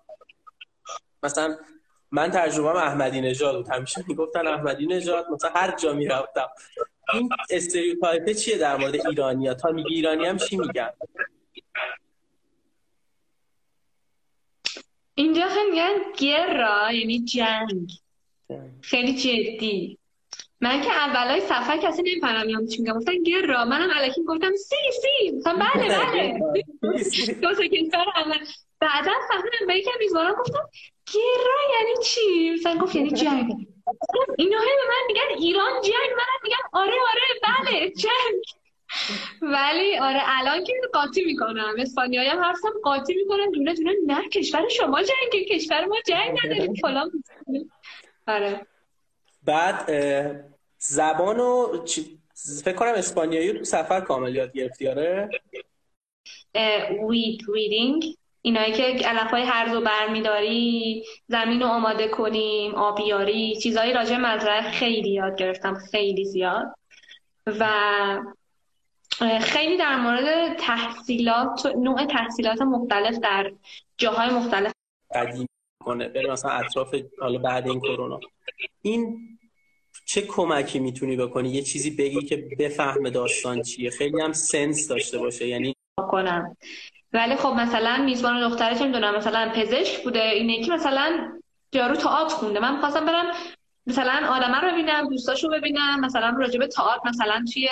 [1.23, 1.57] مثلا
[2.11, 3.69] من تجربه احمدی نژاد بود.
[3.69, 6.49] همیشه می‌گفتن احمدی نژاد مثلا هر جا می‌رفتم.
[7.15, 10.91] این stereotype چیه در مورد ایرانیا؟ تا میگی ایرانی هم چی میگن؟
[15.19, 17.91] اینجا خیلی میگن guerra یعنی جنگ
[18.81, 19.99] خیلی جدی
[20.61, 24.77] من که اولای سفر کسی نمی‌فهمم یا چی میگم گفتن guerra منم الکی گفتم sí
[25.03, 26.39] sí مثلا بله بله
[27.43, 28.39] دو تا کشور اول
[28.81, 30.69] بعدا فهمیدم به یکی میزبانم گفتم
[31.15, 33.67] گرا یعنی چی مثلا گفت یعنی جنگ
[34.39, 38.58] اینا به من میگن ایران جنگ منم میگم آره آره بله جنگ
[39.43, 41.75] ولی آره الان که قاطی می‌کنم.
[41.79, 43.93] اسپانیایی هم حرفم قاطی می‌کنم دونه دونه.
[44.07, 46.75] نه کشور شما جنگ کشور ما جنگ نداریم.
[46.75, 47.11] فلان.
[48.29, 48.67] آره.
[49.45, 49.93] بعد
[50.79, 51.85] زبانو
[52.65, 55.29] فکر کنم اسپانیایی تو سفر کامل یاد گرفتی آره؟
[57.09, 58.05] وید ریدینگ
[58.43, 64.71] اینایی که علف های هرز و برمیداری زمین رو آماده کنیم آبیاری چیزهایی راجع مزرعه
[64.71, 66.75] خیلی یاد گرفتم خیلی زیاد.
[67.47, 67.69] و
[69.41, 73.53] خیلی در مورد تحصیلات نوع تحصیلات مختلف در
[73.99, 74.73] جاهای مختلف.
[75.15, 75.47] قدیم
[75.85, 78.21] کنه بره مثلا اطراف حالا بعد این کرونا.
[78.83, 79.29] این
[80.07, 83.91] چه کمکی می‌تونی بکنی؟ یه چیزی بگی که بفهم داستان چیه.
[83.91, 85.49] خیلی هم سنس داشته باشه.
[85.49, 86.57] یعنی کنم
[87.13, 90.25] ولی خب مثلا میزبان دخترش می‌دونم مثلا پزشک بوده.
[90.31, 91.33] اینه که مثلا
[91.73, 92.61] یارو تئاتر خونده.
[92.61, 93.27] من خواستم برم
[93.87, 96.01] مثلا آدم رو ببینم دوستاشو ببینم.
[96.01, 97.69] مثلا راجب تئاتر مثلا توی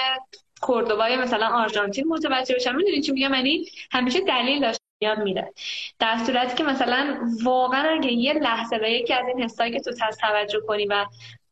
[0.60, 5.52] کوردوبای مثلا آرژانتین متوجه بشم می‌دونی چی میگم؟ یعنی همیشه دلیل داشت یاد میره
[5.98, 9.92] در صورتی که مثلا واقعا اگه یه لحظه به یکی از این حسایی که تو
[10.20, 11.06] توجه کنی و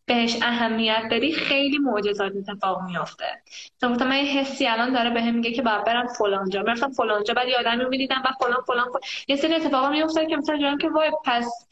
[0.06, 3.42] بهش اهمیت بدی خیلی معجزات اتفاق میافته.
[3.82, 7.34] مثلا من یه حسی الان داره بهم به میگه که باید برم فلانجا می‌رفتم فلانجا
[7.34, 9.00] بعد یه آدمی می‌دیدم و فلان فلان, فلان.
[9.28, 11.66] یه سری اتفاقا میافتاد که مثلا که وای پس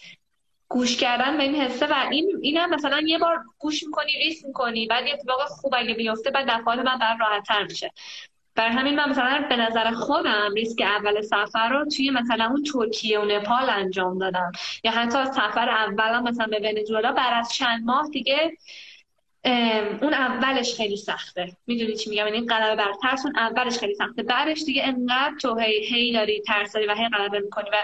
[0.73, 4.87] گوش کردن به این حسه و این اینم مثلا یه بار گوش می‌کنی ریس می‌کنی
[4.87, 7.93] بعد یه اتفاق خوب اگه بیفته بعد دفعات من بر راحت تر میشه.
[8.55, 13.19] برای همین من مثلا به نظر خودم ریسک اول سفر رو توی مثلا اون ترکیه
[13.19, 14.53] و نپال انجام دادم.
[14.85, 18.53] یا حتی سفر اولم مثلا به ونزوئلا بعد از چند ماه دیگه
[20.01, 21.57] اون اولش خیلی سخته.
[21.67, 24.23] می‌دونی چی میگم؟ یعنی غلبه بر ترس اون اولش خیلی سخته.
[24.23, 27.77] بعدش دیگه انقدر تو هی هی داری ترس داری و هی غلبه می‌کنی و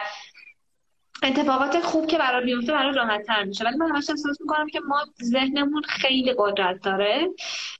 [1.22, 3.64] اتفاقات خوب که برای بیفته برای راحت تر میشه.
[3.64, 7.28] ولی من همش احساس می‌کنم که ما ذهنمون خیلی قدرت داره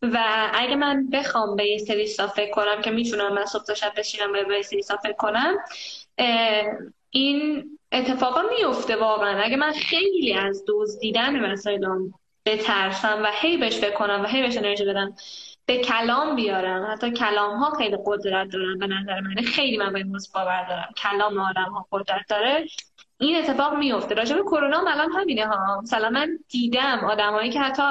[0.02, 0.18] و
[0.54, 4.56] اگه من بخوام به یه سری فکر کنم که می‌تونم من صبح تا بشینم به
[4.56, 5.54] یه سری فکر کنم
[7.10, 9.42] این اتفاقا میفته واقعا.
[9.42, 12.14] اگه من خیلی از دزدیدن وسایلم
[12.46, 15.14] بترسم و هی بهش بکنم و هی بهش انرژی بدم
[15.66, 16.92] به کلام بیارم.
[16.92, 18.78] حتی کلام ها خیلی قدرت دارن.
[18.78, 20.88] به نظر من خیلی من به این باور دارم.
[20.96, 22.66] کلام آدم ها قدرت داره.
[23.20, 25.80] این اتفاق میفته راجع به کرونا الان همینه ها.
[25.80, 27.82] مثلا من دیدم آدمایی که حتی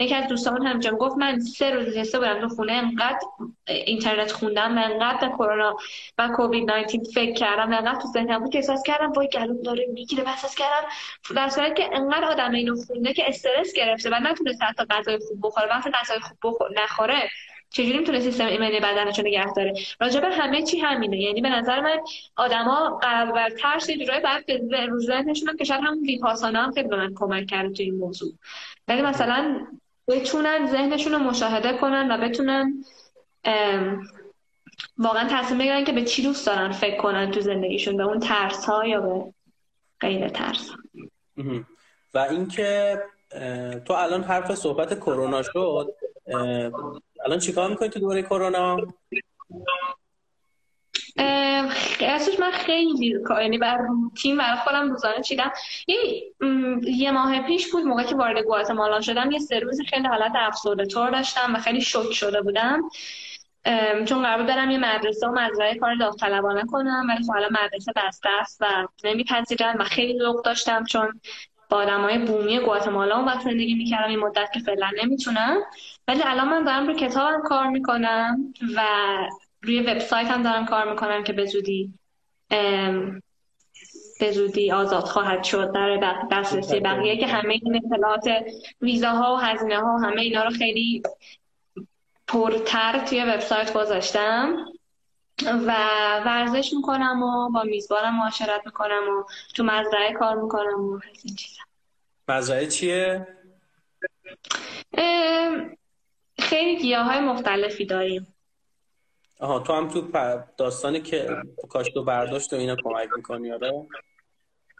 [0.00, 3.20] یکی از دوستان همینجا گفت من سه روز نشسته بودم تو خونه انقدر
[3.68, 5.76] اینترنت خوندم و انقدر کرونا
[6.18, 9.86] و کووید 19 فکر کردم انقدر تو ذهنم بود که احساس کردم وای گلوم داره
[9.92, 10.88] می‌گیره احساس کردم
[11.36, 15.38] در صورتی که انقدر آدم اینو خونده که استرس گرفته و نتونسته حتی غذای خوب
[15.42, 15.68] بخوره.
[15.68, 17.30] وقتی غذای خوب بخور نخوره
[17.70, 21.20] چجوری می‌تونه سیستم ایمنی بدنش رو نگه داره؟ راجع به همه چی همینه.
[21.20, 22.00] یعنی به نظر من
[22.36, 23.00] آدما
[23.34, 26.96] بر ترس یه جورایی بعد به روز ذهنشون که شاید همون ویپاسانا هم خیلی به
[26.96, 28.32] من کمک کرده تو این موضوع.
[28.88, 29.66] ولی مثلا
[30.08, 32.84] بتونن ذهنشون رو مشاهده کنن و بتونن
[34.98, 38.64] واقعا تصمیم بگیرن که به چی دوست دارن فکر کنن تو زندگیشون به اون ترس
[38.64, 39.24] ها یا به
[40.00, 40.70] غیر ترس
[42.14, 42.98] و اینکه
[43.84, 45.94] تو الان حرف صحبت کرونا شد
[47.24, 48.76] الان چیکار می‌کنی تو دوره کرونا؟
[52.00, 53.78] اصلش من خیلی یعنی بر
[54.22, 55.52] تیم برای خودم روزانه چیدم.
[56.82, 60.86] یه ماه پیش بود موقع که وارد گواتمالا شدم یه سه روزی خیلی حالت افسرده
[60.86, 62.82] طور داشتم و خیلی شوک شده بودم.
[64.08, 68.28] چون قرار برم یه مدرسه و مزرعه کار داوطلبانه کنم ولی خب حالا مدرسه بسته
[68.40, 71.20] است و نمیپذیرن و خیلی ذوق داشتم چون
[71.70, 75.56] با آدمای بومی گواتمالا اون وقت زندگی می‌کردم این مدت که فعلا نمی‌تونم
[76.08, 78.82] ولی الان من دارم روی کتابم کار می‌کنم و
[79.62, 81.94] روی وبسایت هم دارم کار می‌کنم که به زودی
[84.20, 88.28] به زودی آزاد خواهد شد در دسترسی بقیه که همه این اطلاعات
[88.80, 91.02] ویزاها و هزینه ها و همه اینا رو خیلی
[92.28, 94.66] پرتر توی وبسایت گذاشتم.
[95.46, 95.72] و
[96.26, 99.24] ورزش می‌کنم و با میزبانم معاشرت می‌کنم و
[99.54, 101.62] تو مزرعه کار می‌کنم و این چیزا.
[102.28, 103.26] مزرعه چیه؟
[106.38, 108.34] خیلی گیاه های مختلفی داریم.
[109.40, 110.08] آها تو هم تو
[110.56, 111.36] داستانی که
[111.68, 113.86] کاشت و برداشت و اینا کمک می‌کنی آره؟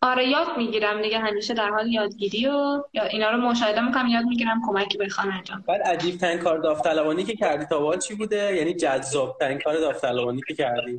[0.03, 4.25] آره یاد می‌گیرم دیگه همیشه در حال یادگیری و یا اینا رو مشاهده می‌کنم یاد
[4.25, 8.75] می‌گیرم کمکی بخوام انجام بعد عجیب ترین کار داوطلبانی که کردی تا چی بوده؟ یعنی
[8.75, 10.97] جذاب ترین کار داوطلبانی که کردی.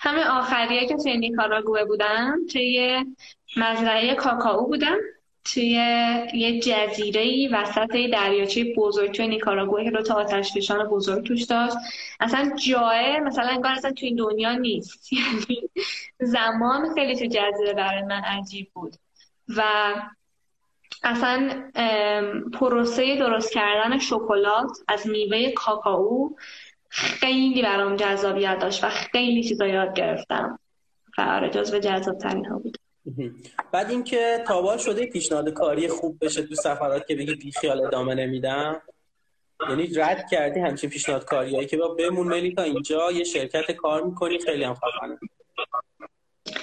[0.00, 3.04] همه آخریه که توی نیکاراگوه بودم توی
[3.56, 4.96] مزرعه کاکائو بودم.
[5.52, 5.70] توی
[6.34, 11.76] یه جزیره وسط دریاچه بزرگ توی نیکاراگوه که دو تا آتش فشان بزرگ توش داشت.
[12.20, 15.12] اصلا جای مثلا انگار اصلا توی دنیا نیست.
[15.12, 15.70] یعنی
[16.20, 18.96] زمان خیلی تو جزیره برای من عجیب بود.
[19.56, 19.62] و
[21.02, 21.70] اصلا
[22.52, 26.30] پروسه درست کردن شکلات از میوه کاکائو
[26.88, 30.58] خیلی برام جذابیت داشت و خیلی چیزا یاد گرفتم.
[31.18, 32.78] و آره جزو جذاب ترین ها بود.
[33.72, 38.14] بعد اینکه تابال شده پیشنهاد کاری خوب بشه تو سفرات که بگی بی خیال ادامه
[38.14, 38.82] نمیدم.
[39.68, 44.38] یعنی رد کردی همچین پیشنهاد کاریایی که با بمون ملیکا اینجا یه شرکت کار می‌کنی
[44.38, 45.18] خیلی هم خفنه.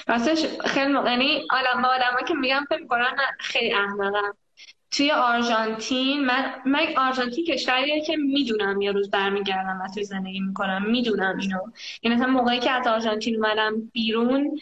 [0.08, 4.38] راستش خیلی یعنی آدم آدم که میگم فکر می‌کنن خیلی احمقم.
[4.92, 10.92] توی آرژانتین من من آرژانتین کشوریه که می‌دونم یه روز برمیگردم و توی زندگی می‌کنم.
[10.92, 11.60] می‌دونم اینو.
[12.04, 14.60] یعنی مثلا موقعی که از آرژانتین اومدم بیرون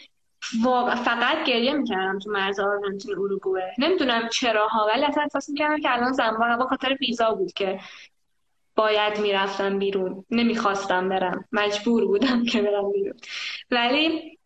[1.04, 3.74] فقط گریه می‌کردم تو مرز آرژانتین اروگوئه.
[3.78, 7.78] نمی‌دونم چراها ولی اصلا احساس می‌کردم که الان زمان با خاطر ویزا بود که
[8.76, 10.24] باید می‌رفتم بیرون.
[10.30, 11.44] نمی‌خواستم برم.
[11.52, 13.14] مجبور بودم که برم بیرون.
[13.70, 14.38] ولی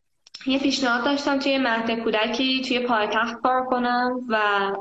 [0.46, 4.72] یه پیشنهاد داشتم توی مهد کودکی توی پایتخت کار کنم و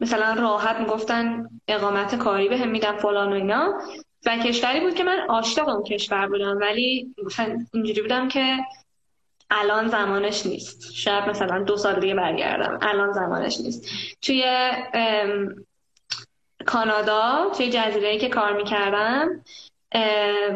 [0.00, 3.80] مثلا راحت می‌گفتن اقامت کاری به هم میدن فلان و اینا.
[4.26, 7.14] و کشوری بود که من عاشق اون کشور بودم ولی
[7.74, 8.56] اینجوری بودم که
[9.50, 10.92] الان زمانش نیست.
[10.92, 12.78] شاید مثلا دو سال دیگه برگردم.
[12.82, 13.88] الان زمانش نیست.
[14.22, 14.70] توی
[16.66, 19.44] کانادا توی جزیره که کار می‌کردم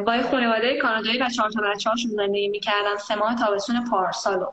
[0.06, 2.96] با خانواده کانادایی و چهار تا بچه هاشون زندگی می‌کردم.
[2.96, 4.46] سه ماه تابستون پارسالو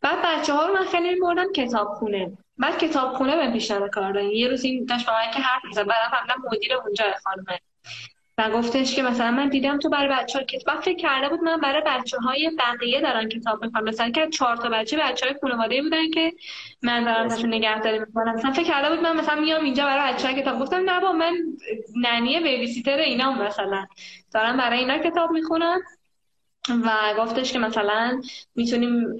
[0.00, 4.16] بعد بچه ها رو من خیلی بردم کتاب خونه بعد کتاب خونه به پیشنهاد کار
[4.16, 5.86] یه روز این داشت که حرف می‌زد.
[5.86, 7.60] بعد فهمیدم مدیر اونجا خانمه
[8.40, 11.56] و گفتش که مثلا من دیدم تو برای بچه ها کتاب فکر کرده بود من
[11.56, 13.84] برای بچه های بقیه دارن کتاب می‌خوام.
[13.84, 16.32] مثلا که چهار تا بچه بچه های خانواده بودن که
[16.82, 20.28] من دارم ازشون نگهداری می‌کنم مثلا فکر کرده بود من مثلا میام اینجا برای بچه
[20.28, 21.36] های کتاب گفتم نه با من
[21.96, 23.86] ننی بیبی سیتر اینا مثلا.
[24.34, 25.80] دارم برای اینا کتاب می‌خونم
[26.68, 28.20] و گفتش که مثلا
[28.54, 29.18] می‌تونیم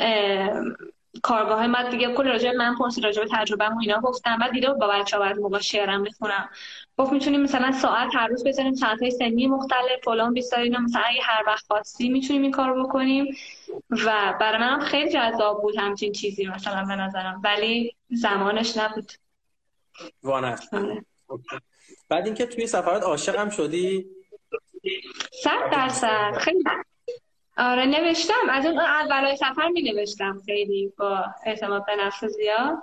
[1.23, 4.39] کارگاه من دیگه کل راجع من پرسید راجع به تجربه و اینا گفتم.
[4.39, 6.49] بعد دیده با بچه ها بعد موقع شعرم می‌خونم.
[6.99, 11.21] گفت می‌تونیم مثلا ساعت هر روز بزنیم ساعت های سنی مختلف فلان بیستاری مثلا اگه
[11.23, 13.37] هر وقت خواستی می‌تونیم این کار بکنیم.
[13.91, 17.41] و برای منم خیلی جذاب بود همچین چیزی مثلا به نظرم.
[17.45, 19.13] ولی زمانش نبود.
[20.23, 20.57] وانه.
[20.73, 21.05] آره.
[22.09, 24.07] بعد اینکه توی سفرات عاشق هم شدی؟
[25.43, 26.33] صد درصد.
[26.39, 26.65] خیلی
[27.61, 28.49] آره نوشتم.
[28.51, 32.79] از اون اولای سفر می نوشتم خیلی با اعتماد به نفس زیاد.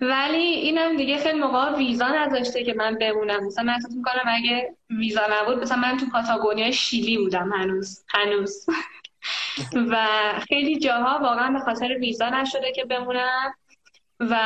[0.00, 3.46] ولی اینم دیگه خیلی موقع ویزا نذاشته که من بمونم.
[3.46, 8.66] مثلا من احساس می‌کنم اگه ویزا نبود مثلا من تو پاتاگونیا شیلی بودم هنوز هنوز.
[9.90, 10.06] و
[10.48, 13.54] خیلی جاها واقعا به خاطر ویزا نشده که بمونم.
[14.20, 14.38] و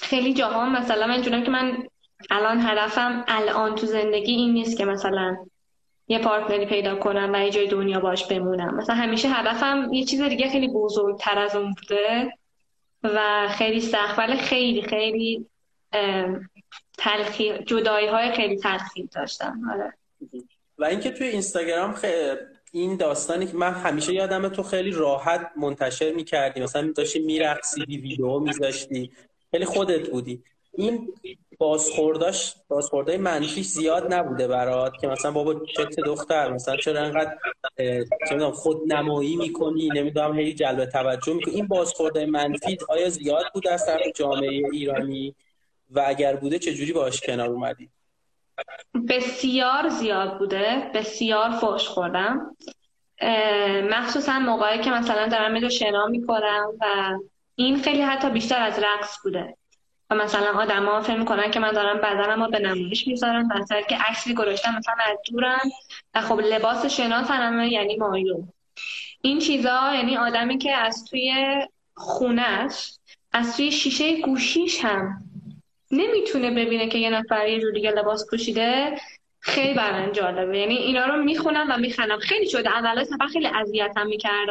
[0.00, 1.86] خیلی جاها مثلا من که من
[2.30, 5.36] الان هدفم الان تو زندگی این نیست که مثلا
[6.08, 8.74] یه پارتنری پیدا کنم و یه جای دنیا باش بمونم.
[8.76, 12.32] مثلا همیشه هدفم یه چیز دیگه خیلی بزرگتر از اون بوده
[13.02, 15.46] و خیلی سخت ولی خیلی خیلی
[16.98, 19.60] تلخی جدایی های خیلی تلخی داشتم.
[19.72, 19.92] آره.
[20.78, 21.94] و اینکه توی اینستاگرام
[22.72, 26.60] این داستانی که من همیشه یادم تو خیلی راحت منتشر می‌کردی.
[26.60, 29.10] مثلا داشتی میرقصیدی ویدیو میذاشتی.
[29.50, 30.42] خیلی خودت بودی.
[30.74, 31.12] این
[31.58, 37.36] بازخورداش بازخوردهای منفیش زیاد نبوده برات که مثلا بابا چت دختر مثلا چرا انقدر
[38.28, 41.54] چه خود نمایی می‌کنی نمی‌دونم هی جلب توجه می‌کنی.
[41.54, 45.34] این بازخوردهای منفی آیا زیاد بوده از طرف جامعه ایرانی؟
[45.90, 47.90] و اگر بوده چه جوری باش کنار اومدی؟
[49.08, 50.90] بسیار زیاد بوده.
[50.94, 52.56] بسیار فوش خوردم.
[53.90, 56.84] مخصوصا موقعی که مثلا دارم میدو شنا می‌کنم و
[57.54, 59.56] این خیلی حتی بیشتر از رقص بوده.
[60.14, 64.34] مثلا آدما فکر می‌کنن که من دارم بدنم رو به نمایش می‌ذارم در که عکسی
[64.34, 65.70] گذاشتم مثلا از دورم
[66.14, 68.44] و خب لباس شنا تنمه یعنی مایو
[69.20, 71.34] این چیزا یعنی آدمی که از توی
[71.94, 72.92] خونش
[73.32, 75.18] از توی شیشه گوشیش هم
[75.90, 78.96] نمی‌تونه ببینه که یه نفر یه جور دیگه لباس پوشیده
[79.46, 80.58] خیلی برای جالبه.
[80.58, 82.70] یعنی اینا رو می‌خونم و میخنم خیلی شده.
[82.70, 84.48] اول سفر خیلی اذیتم می‌کرد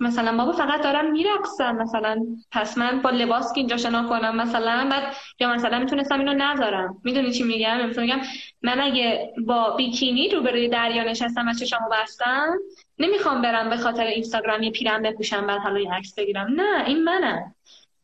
[0.00, 1.76] مثلا بابا فقط دارم میرقصم.
[1.76, 6.34] مثلا پس من با لباس که اینجا شنا کنم مثلا بعد یا مثلا می‌تونستم اینو
[6.34, 7.00] نذارم.
[7.04, 8.20] می‌دونی چی میگم؟ میگم
[8.62, 12.54] من اگه با بیکینی رو روبروی دریا نشستم و چشامو بستم
[12.98, 16.46] نمی‌خوام برم به خاطر اینستاگرام یه پیرم بپوشم بعد حالا یه عکس بگیرم.
[16.56, 17.54] نه این منم.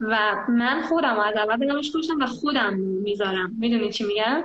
[0.02, 3.56] و من خودم از اول بگمش کشتم و خودم می‌ذارم.
[3.58, 4.44] می‌دونی چی میگم؟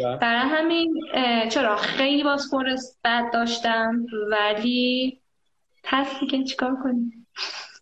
[0.00, 0.16] بله.
[0.16, 1.04] برای همین
[1.48, 5.20] چرا خیلی بازخور بد داشتم ولی
[5.84, 7.26] پس که چیکار کنیم؟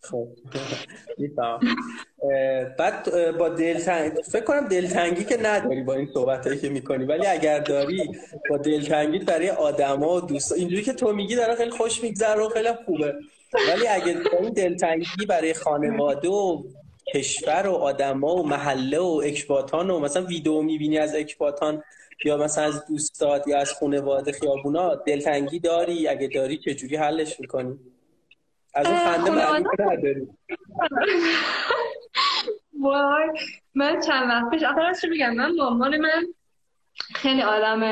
[0.03, 0.27] خب.
[2.77, 7.59] بعد با دلتنگ فکر کنم دلتنگی که نداری با این صحبت که می‌کنی ولی اگر
[7.59, 8.11] داری
[8.49, 12.49] با دلتنگی برای آدما و دوستا اینجوری که تو میگی داره خیلی خوش میگذره و
[12.49, 13.13] خیلی خوبه.
[13.69, 16.63] ولی اگه این دلتنگی برای خانواده و
[17.13, 21.83] کشور و آدما و محله و اکباتان و مثلا ویدیو می‌بینی از اکباتان
[22.25, 27.79] یا مثلا از دوستات یا از خانواده خیابونا دلتنگی داری؟ اگه داری چجوری حلش می‌کنی؟
[28.73, 30.27] از اون خنده معنی
[32.81, 33.29] وای
[33.75, 36.25] من چند وقت پیش آخر از میگم من مامان من
[37.15, 37.83] خیلی آدم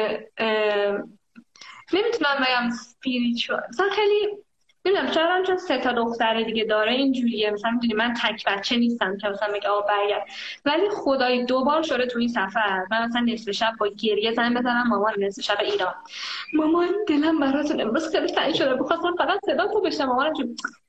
[1.94, 4.45] نمی‌تونم بگم سپیریچوال مثلا خیلی
[4.86, 7.52] نمی‌دونم شاید چون سه تا دختر دیگه داره اینجوریه.
[7.52, 10.28] مثلا می‌دونی من تک بچه نیستم که مثلا میگه آقا برگرد.
[10.66, 12.86] ولی خدای دو بار شده تو این سفر.
[12.92, 15.94] من مثلا نصف شب با گریه زنگ بزنم مامان نصف شب ایران.
[16.54, 18.76] مامان دلم براتون امروز خیلی تنگ شده.
[18.76, 20.34] بخواستم فقط صدا تو بشم مامان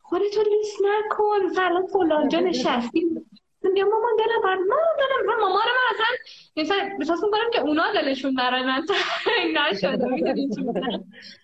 [0.03, 1.47] خودتو لیست نکن.
[1.51, 3.07] مثلا فلان جا نشستی.
[3.77, 6.07] میگم مامان دلم بر مامان دلم من مامان من اصلا
[6.57, 8.87] مثلا احساس می‌کنم که اونا دلشون برای من
[9.25, 10.07] تنگ نشده.
[10.15, 10.65] می‌دونی چی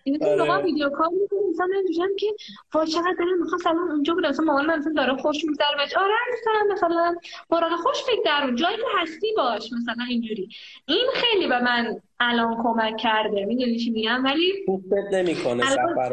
[0.04, 2.26] این تو ویدیو کال می‌کنم مثلا من که
[2.74, 5.76] وای چقدر دلم می‌خواست الان اونجا بودم مثلا مامان من مثلا داره خوش میگذره.
[5.76, 7.14] بهش آره مثلا مثلا
[7.50, 7.96] مورد خوش
[8.42, 10.48] اون جایی که هستی باش مثلا اینجوری.
[10.86, 13.44] این خیلی به من الان کمک کرده.
[13.44, 16.12] می‌دونی چی میگم؟ ولی خوب نمی‌کنه سفر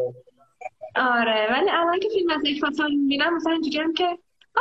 [0.95, 4.17] آره ولی الان که فیلم از یک فصل می‌بینم مثلا اینجوری که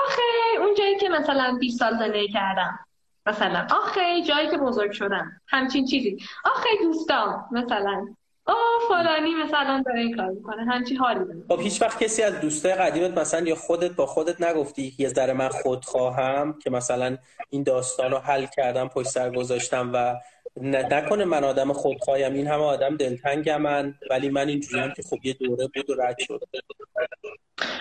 [0.07, 0.23] آخه
[0.61, 2.79] اون جایی که مثلا 20 سال زندگی کردم.
[3.27, 5.41] مثلا آخه جایی که بزرگ شدم.
[5.49, 6.17] همچین چیزی.
[6.45, 8.07] آخه دوستان مثلا.
[8.47, 8.55] او
[8.89, 10.65] فلانی مثلا داره این کار می‌کنه.
[10.65, 11.43] همچین حالی داره.
[11.49, 15.33] خب هیچ وقت کسی از دوستای قدیمت مثلا یا خودت با خودت نگفتی یه ذره
[15.33, 17.17] من خود خواهم که مثلا
[17.51, 20.15] این داستان رو حل کردم پشت سر گذاشتم و
[20.63, 22.35] نکنه من آدم خودخواهیم.
[22.35, 26.17] این همه آدم دلتنگم من ولی من اینجوری که خب یه دوره بود و رد
[26.19, 26.41] شد.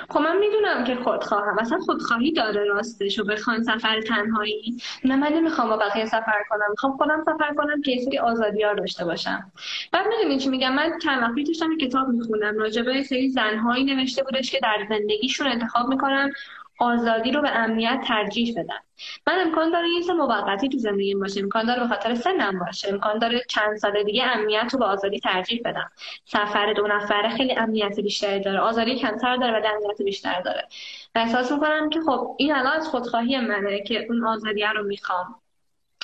[0.09, 1.59] خب من می‌دونم که خودخواهم.
[1.59, 4.77] اصلا خودخواهی داره راستش و بخوان سفر تنهایی.
[5.05, 6.69] نه من نمی‌خوام با بقیه سفر کنم.
[6.69, 9.51] می‌خوام خودم سفر کنم که یه سری آزادی ها داشته باشم.
[9.91, 14.23] بعد می‌دونی چی میگم؟ من چند وقتی داشتم کتاب می‌خونم راجع به سری زنهایی نوشته
[14.23, 16.33] بودش که در زندگیشون انتخاب می‌کنن
[16.77, 18.79] آزادی رو به امنیت ترجیح بدن.
[19.27, 21.41] من امکان داره یه موقتی تو زندگی باشه.
[21.41, 22.89] امکان داره به خاطر سنم باشه.
[22.89, 25.91] امکان داره چند سال دیگه امنیت رو به آزادی ترجیح بدم.
[26.25, 28.59] سفر دو نفره خیلی امنیت بیشتری داره.
[28.59, 30.67] آزادی کمتر داره و امنیت بیشتر داره.
[31.15, 35.35] و احساس می‌کنم که خب این الان از خودخواهی منه که اون آزادی رو می‌خوام.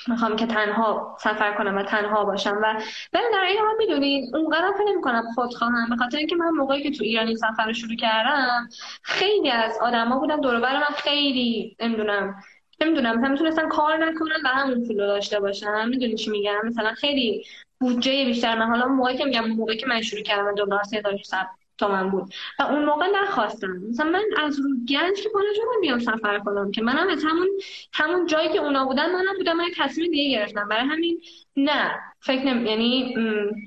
[0.08, 2.58] می‌خوام که تنها سفر کنم و تنها باشم.
[2.64, 2.82] و
[3.14, 5.89] ولی در این حال می‌دونید اونقدر فکر کنم خود خواهم.
[5.89, 8.70] به خاطر اینکه من موقعی که تو ایرانی سفر رو شروع کردم
[9.01, 12.36] خیلی از آدما بودن دور من خیلی نمی‌دونم
[12.82, 15.89] نمی‌دونم مثلا می‌تونستن کار نکنن و همون پول داشته باشن.
[15.89, 17.45] می‌دونی چی میگم؟ مثلا خیلی
[17.80, 18.58] بودجه بیشتر.
[18.58, 22.34] من حالا موقعی که میگم موقعی که من شروع کردم دلار 3000 تومن بود.
[22.59, 23.78] و اون موقع نخواستم.
[23.89, 27.47] مثلا من از رو گنج که بالا جا بیام سفر کنم که منم از همون
[27.93, 31.21] همون جایی که اونا بودن منم بودم من تصمیم دیگه گرفتم برای همین
[31.55, 33.15] نه فکر نمی یعنی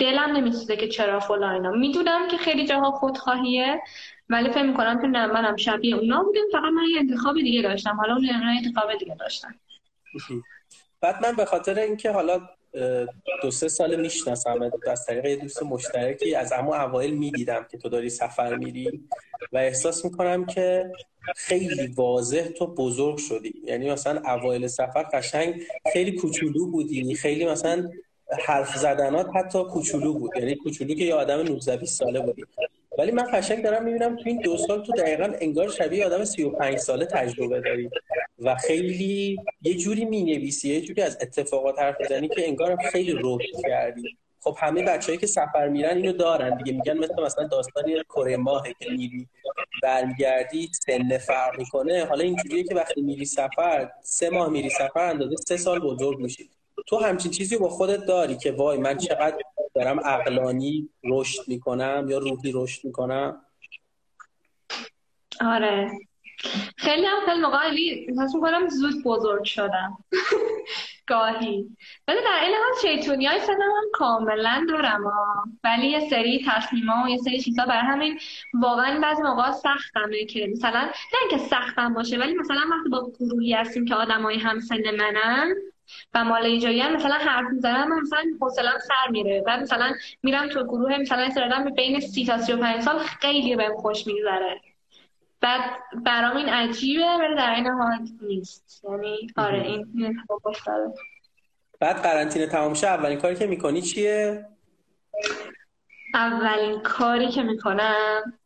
[0.01, 1.71] دلم نمیسوزه که چرا فلان اینا.
[1.71, 3.83] می‌دونم که خیلی جاها خودخواهیه
[4.29, 7.97] ولی فکر می‌کنم که نه منم شبیه اونا بودم فقط من یه انتخاب دیگه داشتم.
[7.97, 8.29] حالا اون
[8.65, 9.55] انتخاب دیگه داشتم.
[11.01, 12.49] بعد من به خاطر اینکه حالا
[13.43, 17.89] دو سه سال می‌شناسم از طریق یه دوست مشترکی از اما اوایل می‌دیدم که تو
[17.89, 19.01] داری سفر میری
[19.53, 20.93] و احساس می‌کنم که
[21.37, 23.55] خیلی واضح تو بزرگ شدی.
[23.65, 25.63] یعنی مثلا اوایل سفر قشنگ
[25.93, 27.91] خیلی کوچولو بودی خیلی مثلا
[28.47, 30.31] حرف زدنات حتی کوچولو بود.
[30.37, 32.45] یعنی کوچولو که یه آدم 19 20 ساله بودی.
[32.99, 36.79] ولی من قشنگ دارم می‌بینم تو این دو سال تو دقیقا انگار شبیه آدم 35
[36.79, 37.91] ساله تجربه داری.
[38.39, 43.63] و خیلی یه جوری می‌نویسی یه جوری از اتفاقات حرف می‌زنی که انگار خیلی رشد
[43.69, 44.17] کردی.
[44.41, 46.73] خب همه بچههایی که سفر میرن اینو دارن دیگه.
[46.73, 49.29] میگن مثل مثلا داستانی کره ماهه که میری
[49.83, 52.05] برمیگردی سن فرق می‌کنه.
[52.05, 56.51] حالا اینجوریه که وقتی میری سفر سه ماه میری سفر اندازه سه سال بزرگ میشی.
[56.87, 59.39] تو همچین چیزی با خودت داری که وای من چقدر
[59.75, 63.43] دارم عقلانی رشد می‌کنم یا روحی رشد می‌کنم؟
[65.41, 65.91] آره.
[66.77, 69.99] خیلی هم خیلی موقع علی می‌کنم زود بزرگ شدم.
[71.07, 71.77] گاهی.
[72.09, 75.05] ولی در این حال شیطونی های سنم هم کاملا دارم.
[75.65, 78.19] ولی یه سری تصمیم و یه سری چیزا برای همین
[78.55, 83.53] واقعا بعضی موقع سختمه که مثلا نه اینکه سختم باشه ولی مثلا وقتی با گروهی
[83.53, 85.55] هستیم که آدمای هم سن منن
[86.15, 90.65] و مال هم مثلا حرف می‌زنم من مثلا حوصله‌ام سر میره بعد مثلا میرم تو
[90.65, 94.61] گروه مثلا استرادم بین 30 تا 35 سال خیلی بهم خوش میگذره.
[95.41, 95.61] بعد
[96.05, 98.85] برام این عجیبه ولی در این حال نیست.
[98.85, 100.95] یعنی آره این خوش داره
[101.81, 104.47] بعد قرنطینه تمام شه اولین کاری که می‌کنی چیه؟
[106.15, 108.39] اولین کاری که می‌کنم.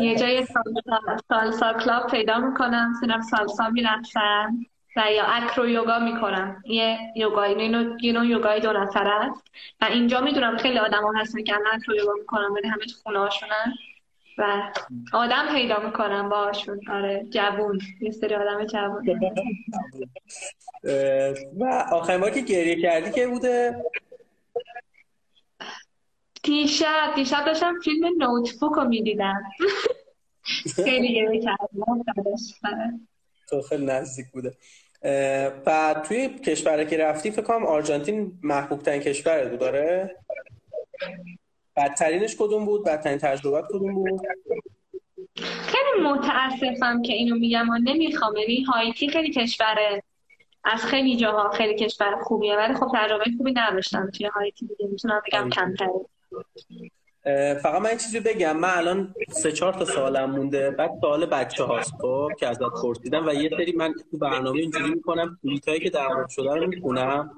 [0.00, 0.46] یه جای
[1.28, 4.66] سالسا کلاب پیدا می‌کنم سینم سالسا می‌رفتم
[4.96, 6.62] و یا اکرو یوگا می‌کنم.
[6.66, 9.44] یه یوگای اینو یه نوع یوگای دو نفر است.
[9.80, 13.18] و اینجا می‌دونم خیلی آدم ها هستن که اکرو یوگا می‌کنم ولی همه تو خونه
[13.18, 13.74] هاشونن.
[14.38, 14.72] و
[15.12, 17.78] آدم پیدا می‌کنم باشون آره جوون.
[18.00, 19.06] یه سری آدم جوون.
[21.58, 23.84] و آخرین بار که گریه کردی که بوده؟
[26.42, 27.12] دیشب.
[27.14, 29.42] دیشب داشتم فیلم نوتبوک رو می‌دیدم.
[30.84, 31.66] خیلی گریه کردم.
[33.52, 34.56] تو خیلی نزدیک بوده.
[35.66, 40.16] و توی کشور که رفتی فکر کنم آرژانتین محبوب ترین کشور بود داره
[41.76, 44.20] بدترینش کدوم بود؟ بدترین تجربت کدوم بود؟
[45.42, 48.36] خیلی متاسفم که اینو میگم و نمی‌خوام.
[48.36, 50.00] یعنی هایتی خیلی کشور
[50.64, 54.90] از خیلی جاها خیلی کشور خوبیه ولی خب تجربه خوبی نداشتم توی هایتی دیگه.
[54.90, 55.88] می‌تونم بگم کمتره.
[57.62, 58.56] فقط من این چیزی بگم.
[58.56, 60.70] من الان سه چهار تا سالم مونده.
[60.70, 63.28] بعد سوال بچه هاست خب که ازت پرسیدم.
[63.28, 65.38] و یه سری من تو برنامه اینجوری می‌کنم.
[65.42, 67.30] توییت که در مورد شده رو می‌کنم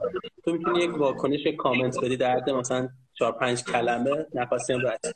[0.44, 4.26] تو می‌تونی یک واکنش کامنت بدی در مثلا چهار پنج کلمه.
[4.34, 5.14] نفسیم رد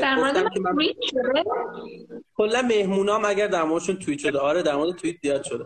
[0.00, 0.76] در مورد که من...
[2.36, 4.38] کلا مهمونام اگر در موردشون توییت شده.
[4.38, 5.64] آره در مورد توییت زیاد شده.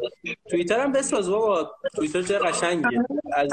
[0.51, 1.71] توییتر هم بساز بابا.
[1.97, 3.05] توییتر چه قشنگیه.
[3.33, 3.49] از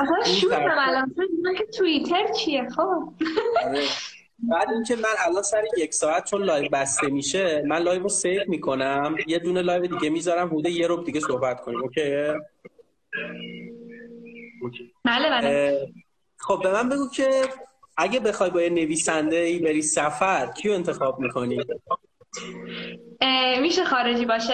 [0.71, 1.13] الان
[1.57, 3.13] که توییتر چیه؟ خب.
[3.65, 3.81] آره.
[4.43, 8.41] بعد اینکه من الان سر یک ساعت چون live بسته میشه من live رو save
[8.47, 9.15] می‌کنم.
[9.27, 11.79] یه دونه live دیگه می‌ذارم حدود یه ربع دیگه صحبت کنیم.
[11.81, 12.33] Okay؟
[15.05, 15.87] بله بله.
[16.37, 17.29] خب به من بگو که
[17.97, 21.59] اگه بخوای با یه نویسنده ای بری سفر کیو انتخاب می‌کنی؟
[23.61, 24.53] میشه خارجی باشه؟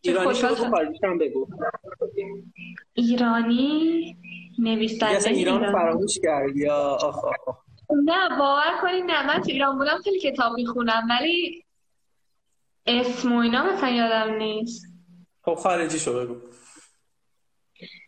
[0.00, 1.46] ایرانی خارجی هم بگو.
[2.94, 4.16] ایرانی
[4.58, 7.65] نویسنده اصلا ایران فراموش کرد یا آخ آخ.
[7.90, 9.26] نه باور کنید نه.
[9.26, 11.64] من تو ایران بودم خیلی کتاب می‌خونم ولی
[12.86, 14.86] اسم و اینا مثلا یادم نیست.
[15.42, 16.36] خب خارجی شو بگو.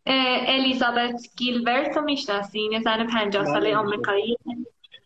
[0.07, 3.77] الیزابت گیلبرت رو می‌شناسین یه زن پنجاه ساله.
[3.77, 4.37] آمریکایی.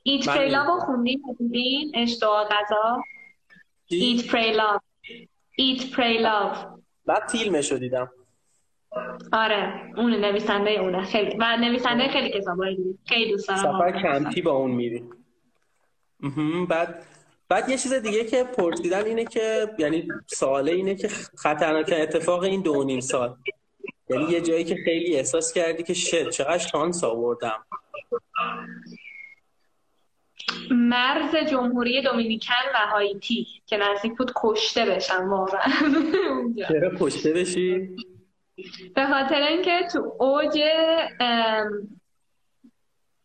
[0.03, 3.03] ایت پری لاو رو خوندین؟ دیدین اشتوا غذا؟
[3.89, 4.79] ایت پری لاو
[5.57, 8.11] ایت پری لاو بعد فیلمش رو دیدم.
[9.33, 11.03] آره اون نویسنده اونه.
[11.05, 15.05] خیلی و نویسنده خیلی کتابایی خیلی دوست دارم سفر کمپی با اون میری.
[16.69, 17.05] بعد
[17.49, 22.63] بعد یه چیز دیگه که پرسیدن اینه که یعنی سواله اینه که خطرناک اتفاق این
[22.63, 23.37] دو نیم سال.
[24.11, 27.65] یعنی یه جایی که خیلی احساس کردی که شد چقدر شانس آوردم.
[30.71, 35.73] مرز جمهوری دومینیکن و هایتی که نزدیک بود کشته بشم واقعا.
[36.69, 37.97] چرا کشته بشی؟
[38.95, 40.61] به خاطر اینکه تو اوج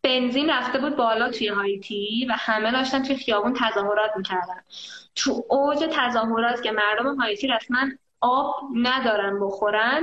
[0.02, 4.62] بنزین رفته بود بالا توی هایتی و همه داشتن توی خیابون تظاهرات می‌کردن.
[5.14, 7.78] تو اوج تظاهرات که مردم هایتی رسما
[8.20, 10.02] آب ندارن بخورن.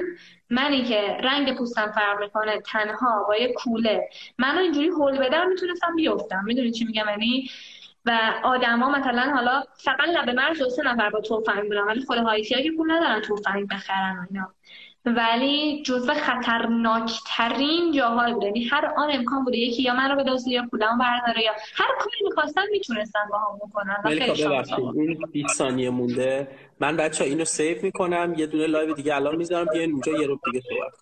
[0.50, 4.10] منی که رنگ پوستم فرق می‌کنه تنها با یه کوله.
[4.38, 6.44] منو اینجوری هول بدم می‌تونستم بیفتم.
[6.46, 7.50] می‌دونی چی میگم؟ یعنی
[8.06, 12.18] و آدما مثلا حالا فقط لبه مرز دو سه نفر با تفنگ بودن ولی خود
[12.18, 14.54] هایتی که پول ندارن تفنگ بخرن اینا.
[15.06, 20.50] ولی جزو خطرناکترین جاهای بوده یعنی هر آن امکان بوده یکی یا من رو بدزده
[20.50, 23.98] یا پولمو برداره یا هر کاری می‌خواستن می‌تونستن با هم بکنن
[24.96, 26.48] این 20 ثانیه مونده.
[26.80, 30.28] من بچه ها اینو save می‌کنم یه دونه live دیگه الان می‌ذارم بیاین اونجا یه
[30.28, 30.94] ربع دیگه صحبت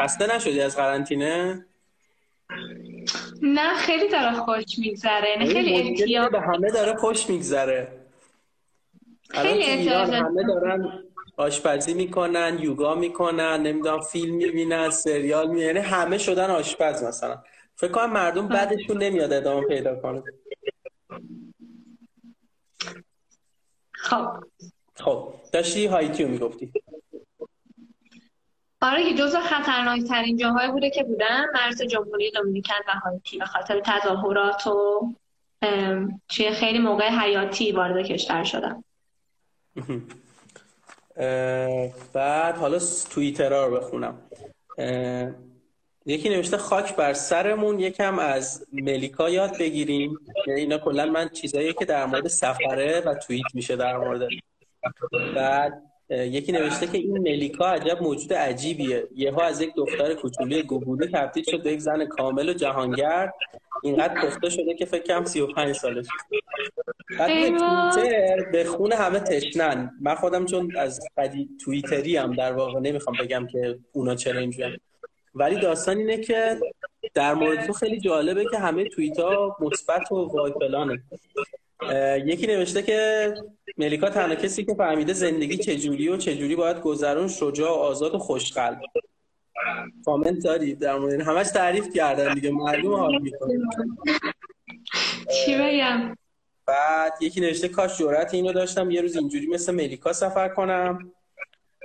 [0.00, 1.66] خسته نشدی از قرنطینه؟
[3.42, 7.88] نه خیلی داره خوش میگذره نه خیلی احتیاط به همه داره خوش میگذره.
[9.30, 11.07] خیلی همه دارن
[11.38, 17.42] آشپزی می‌کنن یوگا می‌کنن نمی‌دونم فیلم می‌بینن سریال می یعنی همه شدن آشپز مثلا.
[17.76, 20.22] فکر کنم مردم بعدشون نمیاد ادامه پیدا کنه.
[23.92, 24.28] خب.
[24.94, 25.34] خب.
[25.52, 26.72] داشتی هایتیو می‌گفتی.
[28.82, 33.38] آره که جزو خطرناک ترین جاهای بوده که بودن مرز جمهوری دومینیکن و هایتی.
[33.38, 35.00] به خاطر تظاهرات و
[36.28, 38.84] توی خیلی موقع حیاتی وارد کشور شدن.
[42.12, 42.78] بعد حالا
[43.10, 44.18] توییترها رو بخونم.
[46.06, 50.18] یکی نوشته خاک بر سرمون یکم از ملیکا یاد بگیریم.
[50.46, 54.28] یعنی اینا کلا من چیزایی که در مورد سفره و توییت میشه در مورد.
[55.34, 59.08] بعد یکی نوشته که این ملیکا عجب موجود عجیبیه.
[59.14, 63.34] یهو از یک دختر کوچولی گوگولی تبدیل شد به یک زن کامل و جهانگرد.
[63.82, 66.06] اینقدر پخته شده که فکر کنم 35 سالش
[67.18, 69.90] بعد توییتر به خون همه تشنن.
[70.00, 74.80] من خودم چون از قدی توییتری هم در واقع نمی‌خوام بگم که اونا چرا اینجوریه
[75.34, 76.60] ولی داستان اینه که
[77.14, 81.02] در مورد تو خیلی جالبه که همه توییت ها مثبت و وای فلانه.
[82.24, 83.34] یکی نوشته که
[83.78, 88.18] ملیکا تنها کسی که فهمیده زندگی چجوری و چجوری باید گذرون شجاع و آزاد و
[88.18, 88.80] خوشقلب
[90.04, 93.54] کامنت داری در مورد همش تعریف کردن دیگه معلوم حال می‌کنه
[95.34, 96.16] چی بگم؟
[96.66, 101.12] بعد یکی نوشته کاش جرأت اینو داشتم یه روز اینجوری مثل ملیکا سفر کنم.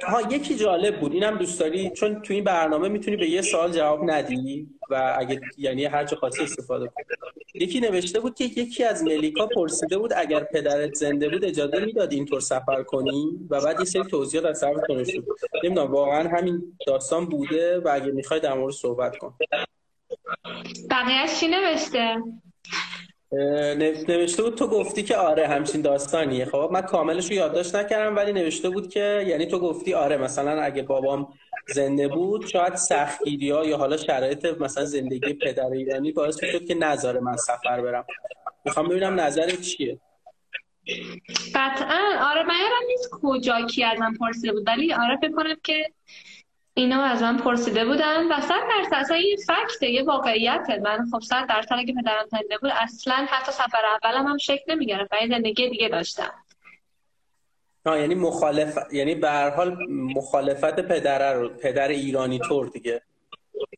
[0.07, 1.13] ها یکی جالب بود.
[1.13, 5.41] اینم دوست داری؟ چون تو این برنامه می‌تونی به یه سال جواب ندی و اگه
[5.57, 7.05] یعنی هر چه خواستی استفاده کنی.
[7.53, 12.13] یکی نوشته بود که یکی از ملیکا پرسیده بود اگر پدرت زنده بود اجازه می‌داد
[12.13, 15.25] اینطور سفر کنی؟ و بعد یه سری توضیحات از طرف تو شد.
[15.63, 19.33] نمی‌دونم واقعا همین داستان بوده و اگه می‌خوای در مورد صحبت کن.
[20.89, 22.15] بقیهش چی نوشته؟
[24.07, 26.45] نوشته بود تو گفتی که آره همچین داستانیه.
[26.45, 30.61] خب من کاملش رو یادداشت نکردم ولی نوشته بود که یعنی تو گفتی آره مثلا
[30.61, 31.27] اگه بابام
[31.67, 37.19] زنده بود شاید سختگیری یا حالا شرایط مثلا زندگی پدر ایرانی باعث شد که نذاره
[37.19, 38.05] من سفر برم.
[38.65, 39.99] می‌خوام ببینم نظرت چیه؟
[41.55, 42.29] قطعا.
[42.31, 45.91] آره من یادم نیست کجا کی از من پرسیده بود ولی آره فکر کنم که
[46.73, 50.79] اینا از من پرسیده بودن و صد درصد اصلا یه فکته یه واقعیته.
[50.83, 55.11] من خب صد درصد اگه پدرم زنده بود اصلا حتی سفر اولم هم شکل نمی‌گرفت
[55.13, 56.33] و زندگی دیگه داشتم.
[57.85, 63.01] آه یعنی مخالف یعنی به هر حال مخالفت پدر رو پدر ایرانی طور دیگه.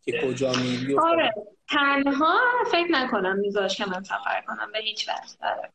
[0.06, 1.34] که کجا میری آره.
[1.70, 2.40] تنها
[2.72, 5.70] فکر نکنم میذاش که من سفر کنم به هیچ وقت آره.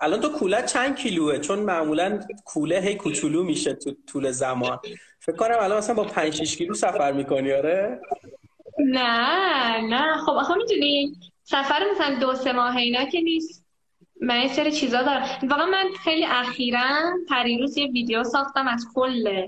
[0.00, 4.78] الان تو کوله چند کیلوه؟ چون معمولا کوله هی کوچولو میشه تو طول زمان.
[5.20, 8.00] فکر کنم الان مثلا با 5 6 کیلو سفر می‌کنی آره؟
[8.78, 10.16] نه نه.
[10.16, 11.12] خب آخه می‌دونی
[11.44, 13.64] سفر مثلا دو سه ماه اینا که نیست.
[14.20, 15.28] من یه سری چیزا دارم.
[15.42, 19.46] واقعا من خیلی اخیرا پریروز یه ویدیو ساختم از کل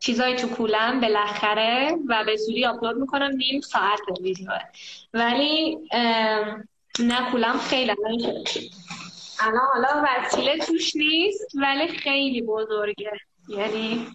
[0.00, 4.48] چیزای تو کولم بالاخره و به زودی آپلود می‌کنم نیم ساعت ویدیو
[5.14, 5.78] ولی
[7.00, 7.92] نه کولم خیلی
[9.40, 13.12] حالا وسیله توش نیست ولی خیلی بزرگه.
[13.48, 14.06] یعنی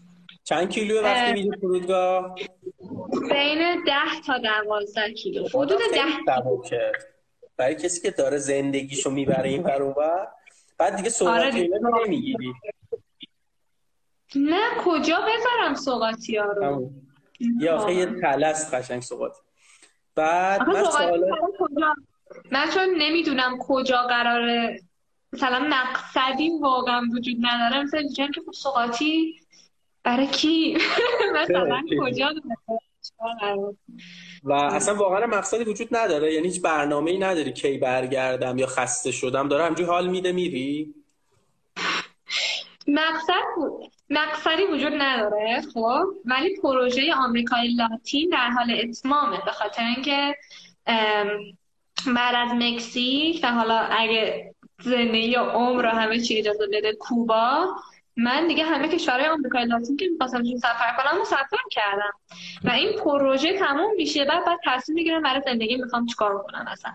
[0.44, 2.36] چند کیلو وقتی میری فرودگاه؟
[3.30, 5.48] بین ده تا دوازده کیلو.
[5.48, 6.92] حدود ده
[7.58, 10.28] برای کسی که داره زندگیشو می‌بره این و
[10.78, 12.06] بعد دیگه سوغاتی آره.
[12.06, 12.54] نمی‌گیری.
[14.36, 16.92] نه کجا بذارم سوغاتی ها رو؟
[17.60, 19.42] یا آخه یه تلست قشنگ سوغاتی.
[20.16, 21.30] بعد من سوال
[22.52, 24.80] من چون نمی‌دونم کجا قراره
[25.34, 27.84] مثلا مقصدی واقعا وجود نداره.
[27.84, 29.40] مثلا اینجا که خب سوغاتی
[30.04, 30.78] برای کی؟
[31.42, 32.30] مثلا کجا
[34.44, 36.34] و اصلا واقعا مقصدی وجود نداره.
[36.34, 39.48] یعنی هیچ برنامه ای نداری کی برگردم یا خسته شدم.
[39.48, 40.94] داره همجوری حال میده میری.
[42.88, 49.42] مقصد بود مقصدی وجود نداره خب؟ ولی پروژه آمریکای لاتین در حال اتمامه.
[49.46, 50.36] به خاطر اینکه
[52.16, 54.53] بعد از مکزیک و حالا اگه
[54.84, 56.94] زندگی یا عمر و همه چی اجازه بده.
[56.94, 57.76] کوبا
[58.16, 62.14] من دیگه همه کشورهای آمریکای لاتین که می‌خواستم سفر کنم و سفر کردم.
[62.64, 64.26] و این پروژه تموم میشه.
[64.26, 66.94] بعد بعد تصمیم می‌گیرم برای زندگی می‌خوام چیکار کنم اصلا.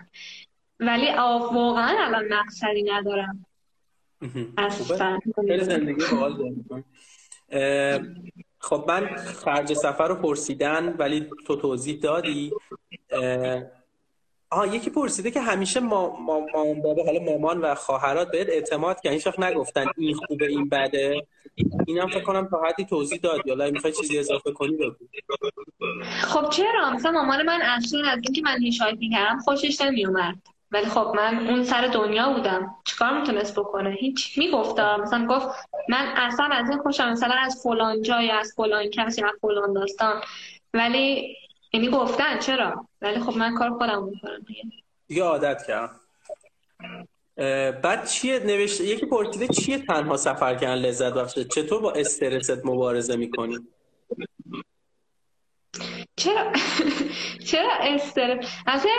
[0.81, 1.07] ولی
[1.53, 3.47] واقعا الان مقصدی ندارم.
[4.59, 5.19] اصلا
[5.63, 6.05] زندگی
[8.59, 12.53] خب من خرج سفر رو پرسیدن ولی تو توضیح دادی.
[14.51, 19.11] آها یکی پرسیده که همیشه ما مامان بابا حالا مامان و خواهرات بهت اعتماد که
[19.11, 21.27] هیچ نگفتن این خوبه این بده.
[21.87, 24.95] اینم فکر کنم تا حدی توضیح داد یا می‌خوای چیزی اضافه کنی بگو.
[26.23, 28.83] خب چرا؟ مثلا مامان من اصلا از اینکه من هیچ
[29.13, 30.37] کردم خوشش نمیومد
[30.71, 32.75] ولی خب من اون سر دنیا بودم.
[32.85, 35.49] چیکار می‌تونست بکنه؟ هیچ می‌گفتم مثلا گفت
[35.89, 40.21] من اصلا از این خوشم مثلا از فلان جای از فلان کسی از فلان داستان.
[40.75, 41.37] ولی
[41.73, 44.47] یعنی گفتن چرا؟ ولی خب من کار خودم می‌کنم.
[45.07, 46.01] دیگه عادت کردم.
[47.83, 53.17] بعد چیه نوشته یکی پرسیده چیه تنها سفر کردن لذت بخشه؟ چطور با استرست مبارزه
[53.17, 53.59] می‌کنی؟
[56.17, 56.53] چرا؟
[57.47, 58.93] چرا استرس؟ اصلا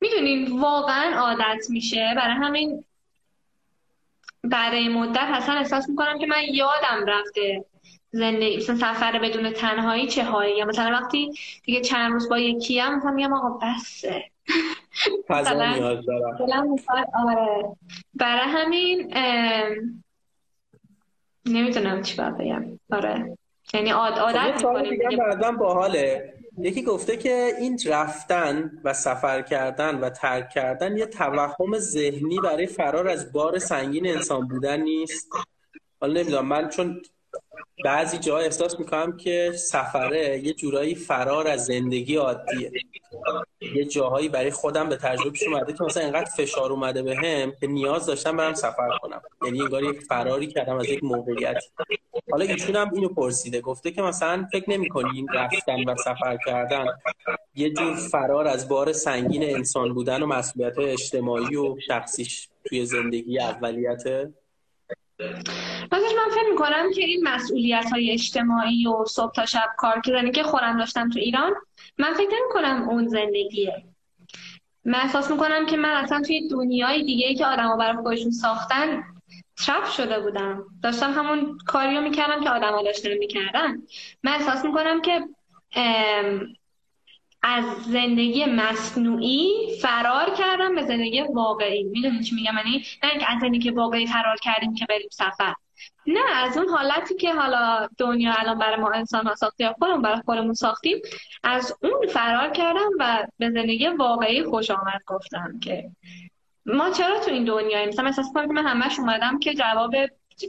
[0.00, 2.12] می‌دونین واقعا عادت میشه.
[2.16, 2.84] برای همین
[4.44, 7.64] بعد این مدت اصلا احساس می‌کنم که من یادم رفته.
[8.12, 11.32] زندگی مثلا سفر بدون تنهایی چه هایی یا مثلا وقتی
[11.64, 14.24] دیگه چند روز با یکی هم مثلا میگم آقا بسه.
[15.30, 15.96] مثلا
[17.14, 17.76] آره.
[18.14, 19.14] برای همین
[21.46, 22.78] نمی‌تونم چی باید بگم.
[22.92, 23.36] آره.
[23.74, 26.34] یعنی عادت خب، می‌کنیم باحاله.
[26.58, 32.66] یکی گفته که این رفتن و سفر کردن و ترک کردن یه توهم ذهنی برای
[32.66, 35.28] فرار از بار سنگین انسان بودن نیست.
[36.00, 36.46] حالا نمی‌دونم.
[36.46, 37.02] من چون
[37.84, 42.70] بعضی جا احساس می‌کنم که سفره یه جورایی فرار از زندگی عادیه.
[43.74, 47.66] یه جاهایی برای خودم به تجربه اومده که مثلا اینقدر فشار اومده به هم که
[47.66, 49.22] نیاز داشتم برم سفر کنم.
[49.44, 51.56] یعنی انگار یک فراری کردم از یک موقعیت
[52.30, 53.60] حالا ایشون هم اینو پرسیده.
[53.60, 56.86] گفته که مثلا فکر نمی این رفتن و سفر کردن
[57.54, 63.40] یه جور فرار از بار سنگین انسان بودن و مسئولیت اجتماعی و شخصیش توی زندگی
[63.40, 64.32] اولیته؟
[65.92, 70.30] مثلا من فکر می‌کنم که این مسئولیت های اجتماعی و صبح تا شب کار کردنی
[70.30, 71.52] که خودم داشتم تو ایران
[71.98, 73.84] من فکر نمی کنم اون زندگیه.
[74.84, 79.02] من احساس می‌کنم که من اصلا توی دنیای دیگه که آدما برای خودشون ساختن
[79.66, 80.64] ترپ شده بودم.
[80.82, 83.82] داشتم همون کاری رو می‌کردم که آدما داشتن می‌کردن.
[84.22, 85.24] من احساس می‌کنم که
[87.42, 89.50] از زندگی مصنوعی
[89.82, 91.82] فرار کردم به زندگی واقعی.
[91.82, 95.54] می‌دونی چی میگم؟ یعنی نه اینکه از زندگی واقعی فرار کردیم که بریم سفر.
[96.06, 100.02] نه از اون حالتی که حالا دنیا الان برای ما انسان ها ساختی یا خودمون
[100.02, 100.98] برای خودمون ساختیم
[101.42, 105.90] از اون فرار کردم و به زندگی واقعی خوش آمد گفتم که
[106.66, 109.90] ما چرا تو این دنیاییم؟ مثلا احساس کنم که من همش اومدم که جواب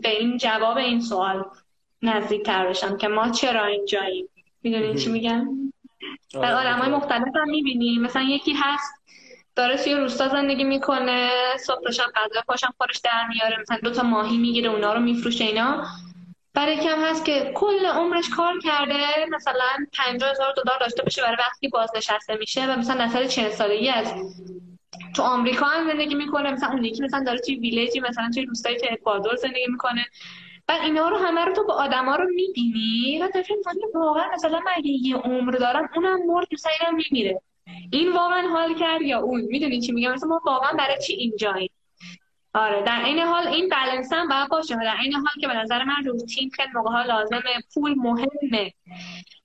[0.04, 1.46] به این جواب این سوال
[2.02, 4.30] نزدیک تر بشم که ما چرا اینجاییم؟
[4.64, 5.71] می‌دونین چی میگم؟
[6.34, 8.02] در آدم های مختلف هم می‌بینیم.
[8.02, 8.94] مثلا یکی هست
[9.56, 11.30] داره توی روستا زندگی می‌کنه
[11.60, 15.44] صبح شب غذا پاشم خورش در میاره مثلا دو تا ماهی می‌گیره اونا رو میفروشه
[15.44, 15.88] اینا.
[16.54, 21.38] برای کم هست که کل عمرش کار کرده مثلا 50 هزار دلار داشته باشه برای
[21.40, 24.14] وقتی بازنشسته میشه و مثلا نسل 40 سالگی از
[25.16, 26.52] تو آمریکا هم زندگی می‌کنه.
[26.52, 30.06] مثلا اون یکی مثلا داره توی ویلیجی مثلا توی روستایی تو اکوادور زندگی می‌کنه.
[30.70, 33.58] و اینا رو همه رو تو با آدما رو می‌بینی؟ و تو فکر
[33.96, 37.42] واقعا مثلا من یه عمر دارم اونم مرد مثلا اینم میمیره.
[37.92, 41.72] این واقعا حال کرد یا اون؟ می‌دونی چی میگم؟ مثلا ما واقعا برای چی اینجاییم؟
[42.54, 45.84] آره در این حال این بلنس هم باید باشه در این حال که به نظر
[45.84, 47.42] من روتین خیلی موقع ها لازمه
[47.74, 48.74] پول مهمه.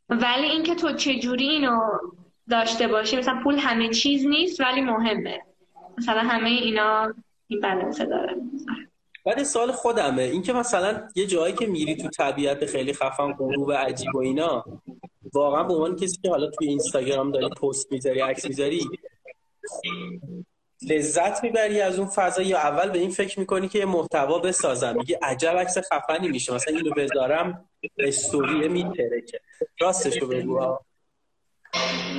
[0.09, 1.81] ولی اینکه تو چجوری اینو
[2.51, 5.43] داشته باشی؟ مثلا پول همه چیز نیست ولی مهمه.
[5.99, 7.15] مثلا همه اینا
[7.47, 8.37] این بلنس داره.
[9.27, 10.23] بعد سال خودمه.
[10.23, 14.65] اینکه مثلا یه جایی که میری تو طبیعت خیلی خفن غروب عجیب و اینا
[15.33, 18.89] واقعا به عنوان کسی که حالا توی اینستاگرام داری پست می‌ذاری عکس می‌ذاری
[20.91, 22.43] لذت می‌بری از اون فضا.
[22.43, 24.97] یا اول به این فکر می‌کنی که یه محتوا بسازم.
[24.97, 26.55] میگه عجب عکس خفنی میشه.
[26.55, 27.69] مثلا اینو بذارم
[27.99, 29.41] استوری میترکه
[29.81, 30.59] راستش رو بگو.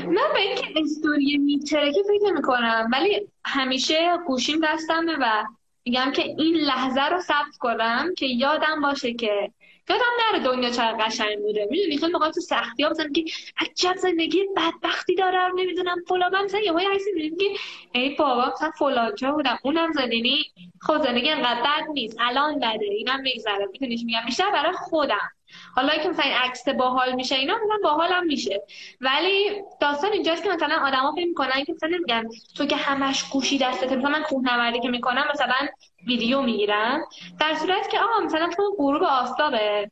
[0.06, 3.96] من به اینکه استوری میترکه فکر می‌کنم ولی همیشه
[4.28, 5.44] گوشیم دستمه و
[5.88, 9.52] میگم که این لحظه رو ثبت کنم که یادم باشه که
[9.90, 11.68] یادم نره دنیا چقدر قشنگ بوده.
[11.72, 13.24] می‌دونی خیلی موقع تو سختی ها مثلا که
[13.60, 16.34] عجب زندگی بدبختی دارم نمی‌دونم فلان.
[16.34, 17.46] من مثلا یهو که
[17.92, 20.46] ای بابا مثلا فلان جا بودم اونم زندگی
[20.82, 23.68] خود زندگی انقدر نیست الان بده اینم میگذره.
[23.72, 25.30] می‌دونی میگم؟ بیشتر برای خودم.
[25.76, 28.64] حالا که مثلا عکس باحال میشه اینا مثلا باحالم میشه.
[29.02, 32.24] ولی داستان اینجاست که مثلا آدما فکر می‌کنن که مثلا میگن
[32.58, 35.68] تو که همش گوشی دستت مثلا من کوهنوردی که می‌کنم مثلا
[36.08, 37.02] ویدیو می‌گیرم.
[37.40, 39.92] در صورت که آقا مثلا تو غروب آفتابه.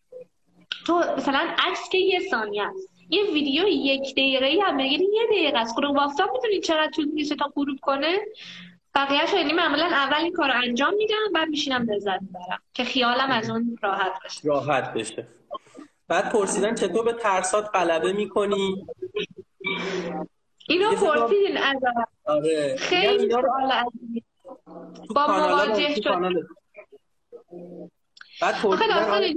[0.86, 2.90] تو مثلا عکس که یه ثانیه است.
[3.10, 5.76] یه ویدیو یک دقیقه هم بگیری یه دقیقه است.
[5.78, 8.18] غروب آفتاب می‌تونی چقدر طول می‌کشه تا غروب کنه؟
[8.96, 13.50] بقیه شدی معمولا اول این کار انجام میدم بعد میشینم لذت می‌برم که خیالم از
[13.50, 15.28] اون راحت بشه راحت بشه.
[16.08, 18.86] بعد پرسیدن چطور به ترسات غلبه می‌کنی؟
[20.70, 21.78] اینو پرسیدین از
[22.26, 22.76] آره.
[22.80, 23.74] خیلی سوال
[25.16, 26.34] با مواجه شد
[28.42, 29.34] بعد پرسیدن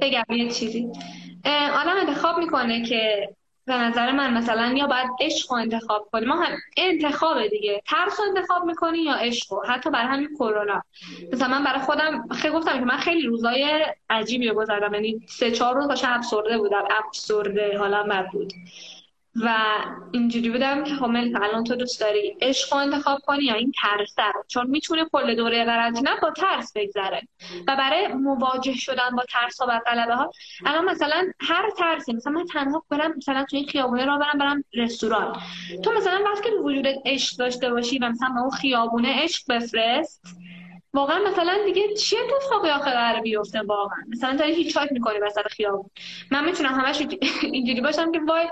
[0.00, 0.88] بگم یه چیزی.
[1.74, 3.28] آدم انتخاب می‌کنه که
[3.66, 6.26] به نظر من مثلا یا باید عشق رو انتخاب کنی.
[6.26, 7.82] ما هم انتخاب دیگه.
[7.86, 10.82] ترس رو انتخاب می‌کنی یا عشق رو؟ حتی برای همین کرونا.
[11.32, 15.50] مثلا من برای خودم خیلی گفتم که من خیلی روزای عجیبی رو گذردم یعنی سه
[15.50, 16.84] چهار روز داشتم افسرده بودم.
[17.06, 17.78] افسرده.
[17.78, 18.52] حالا من بود.
[19.36, 19.54] و
[20.12, 24.18] اینجوری بودم که خب الان تو دوست داری عشق رو انتخاب کنی یا این ترس
[24.18, 27.22] رو؟ چون می‌تونه کل دوره قرنطینه با ترس بگذره.
[27.68, 30.30] و برای مواجه شدن با ترس و غلبه ها
[30.66, 34.64] الان مثلا هر ترسی مثلا من تنها برم مثلا تو این خیابونه را برم برم
[34.74, 35.36] رستوران.
[35.84, 40.36] تو مثلا وقتی که وجودت عشق داشته باشی و مثلا به اون خیابونه عشق بفرست
[40.94, 45.44] واقعا مثلا دیگه چی اتفاقی آخه قرار بیفته واقعا؟ مثلا تا هیچ چاک می‌کنی مثلا
[45.50, 45.90] خیابون.
[46.30, 47.02] من می‌تونم همش
[47.42, 48.46] اینجوری باشم که وای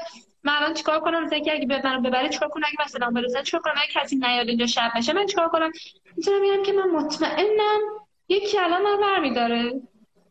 [0.45, 3.75] من الان چیکار کنم؟ مثلا اگه منو ببره چیکار کنم؟ اگه مثلا برسن چیکار کنم؟
[3.77, 5.73] اگه کسی نیاد اینجا شب بشه من چیکار کنم؟
[6.17, 7.81] می‌تونم میگم که من مطمئنم
[8.29, 9.73] یکی الان من برمیداره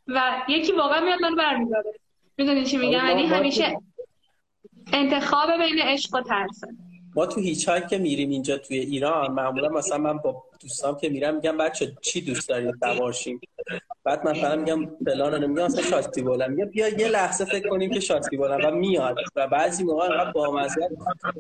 [0.08, 1.94] و یکی واقعا میاد منو برمیداره.
[2.38, 3.78] می‌دونی چی میگم؟ یعنی همیشه
[4.94, 6.68] انتخاب بین عشق و ترسه
[7.16, 11.36] ما تو هیچ که میریم اینجا توی ایران معمولا مثلا من با دوستام که میرم
[11.36, 13.42] میگم بچه چی دوست دارید سوارشیم
[14.04, 17.92] بعد مثلا میگم فلان رو میگم مثلا شاستی بولم میگم بیا یه لحظه فکر کنیم
[17.92, 19.18] که شاستی بولم و میاد.
[19.36, 20.68] و بعضی موقع با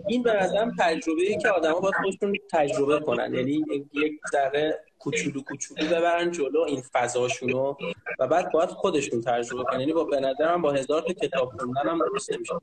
[0.07, 3.34] این به نظرم تجربه ای که آدما باید خودشون تجربه کنن.
[3.34, 7.76] یعنی یک ذره کوچولو کوچولو ببرن جلو این فضاشونو
[8.20, 9.80] و بعد باید خودشون تجربه کنن.
[9.80, 12.53] یعنی با به نظرم با هزار تا کتاب خوندن هم درست نمیشه.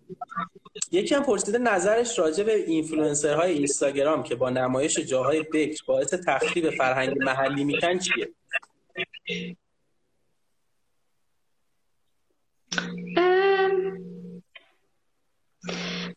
[0.93, 6.15] یکی هم پرسیده نظرش راجع به اینفلوئنسرهای اینستاگرام که با نمایش جاهای بکر باعث
[6.47, 8.29] تخریب فرهنگ محلی میشن چیه؟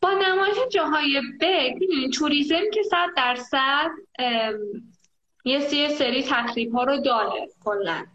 [0.02, 1.78] با نمایش جاهای بگ
[2.14, 3.90] توریزم که صد درصد
[5.46, 8.06] یه سری تقریب ها رو داره کلا.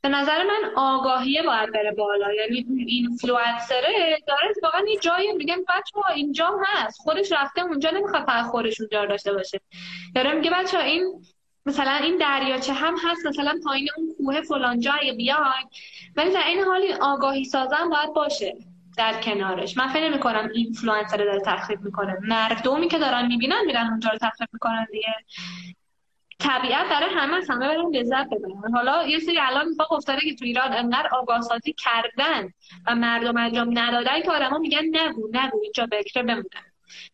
[0.00, 2.32] به نظر من آگاهیه باید بره بالا.
[2.34, 7.00] یعنی اینفلوئنسره داره واقعا یه جایی میگن بچه ها اینجا هست.
[7.00, 9.60] خودش رفته اونجا نمی‌خواد فقط خودش اونجا داشته باشه.
[10.14, 11.22] داره میگه بچه ها این
[11.66, 15.68] مثلا این دریاچه هم هست مثلا پایین اون کوه فلان جای بیاین.
[16.16, 18.56] ولی در این حال این آگاهی سازن باید باشه
[18.98, 19.76] در کنارش.
[19.76, 22.18] من فکر کنم اینفلوئنسر داره تخریب می‌کنه.
[22.22, 25.14] مردمی که دارن می‌بینن میرن اونجا رو تخریب می‌کنن دیگه.
[26.38, 28.74] طبیعت داره همه از همه برن لذت ببرن.
[28.74, 32.52] حالا یه سری الان اتفاق افتاده که تو ایران انقدر آگاه سازی کردن
[32.86, 36.44] و مردم انجام ندادن که آدما میگن نگو نگو اینجا بکره بمونن.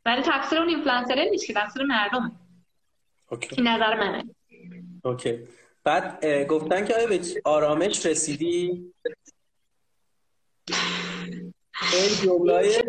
[0.04, 2.30] ولی تقصیر اون اینفلوئنسر نیست که تقصیر مردمه.
[3.30, 3.56] Okay.
[3.56, 4.24] این نظر منه.
[5.08, 5.48] Okay.
[5.84, 8.92] بعد گفتن که آیا به آرامش رسیدی؟
[11.92, 12.82] این جمله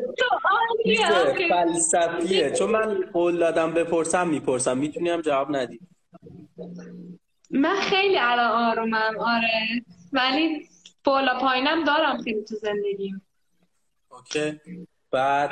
[1.50, 2.52] فلسفیه.
[2.52, 4.78] چون من قول دادم بپرسم می‌پرسم.
[4.78, 5.80] می‌تونی هم جواب ندی.
[7.52, 9.84] من خیلی الان آرومم آره.
[10.14, 10.70] ولی
[11.04, 13.22] بالا پایینم دارم خیلی تو زندگیم.
[14.10, 14.60] اوکی.
[15.12, 15.52] بعد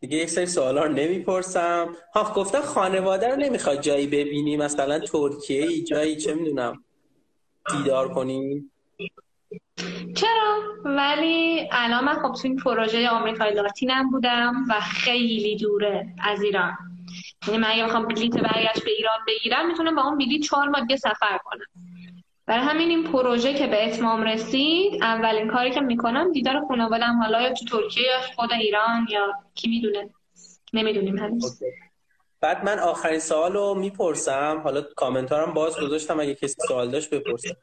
[0.00, 1.88] دیگه یک سری سوالا رو نمی‌پرسم.
[2.14, 6.84] ها گفتم خانواده رو نمی‌خواد جایی ببینی؟ مثلا ترکیه ای جایی چه می‌دونم
[7.72, 8.70] دیدار کنی؟
[10.14, 16.42] چرا؟ ولی الان من خب تو این پروژه آمریکای لاتینم بودم و خیلی دوره از
[16.42, 16.76] ایران.
[17.46, 20.96] یعنی من اگه بخوام بلیت برگشت به ایران بگیرم می‌تونم با اون بلیت چهار ماه
[20.96, 21.66] سفر کنم.
[22.46, 27.42] برای همین این پروژه که به اتمام رسید اولین کاری که می‌کنم دیدار خانوادم حالا
[27.42, 30.10] یا تو ترکیه یا خود ایران یا کی می‌دونه؟
[30.72, 31.62] نمی‌دونیم هنوز.
[32.40, 34.60] بعد من آخرین سوال رو می‌پرسم.
[34.64, 37.56] حالا کامنتارم باز گذاشتم اگه کسی سوال داشت بپرسه.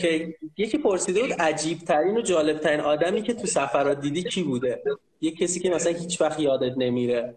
[0.00, 4.42] که یکی پرسیده بود عجیب ترین و جالب ترین آدمی که تو سفرات دیدی کی
[4.42, 4.82] بوده؟
[5.20, 7.34] یه کسی که مثلا هیچ وقت یادت نمیره.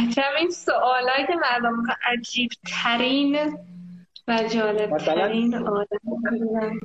[0.00, 3.38] عجب این سوالایی که مردم عجیب ترین
[4.28, 6.80] و جالب ترین آدم.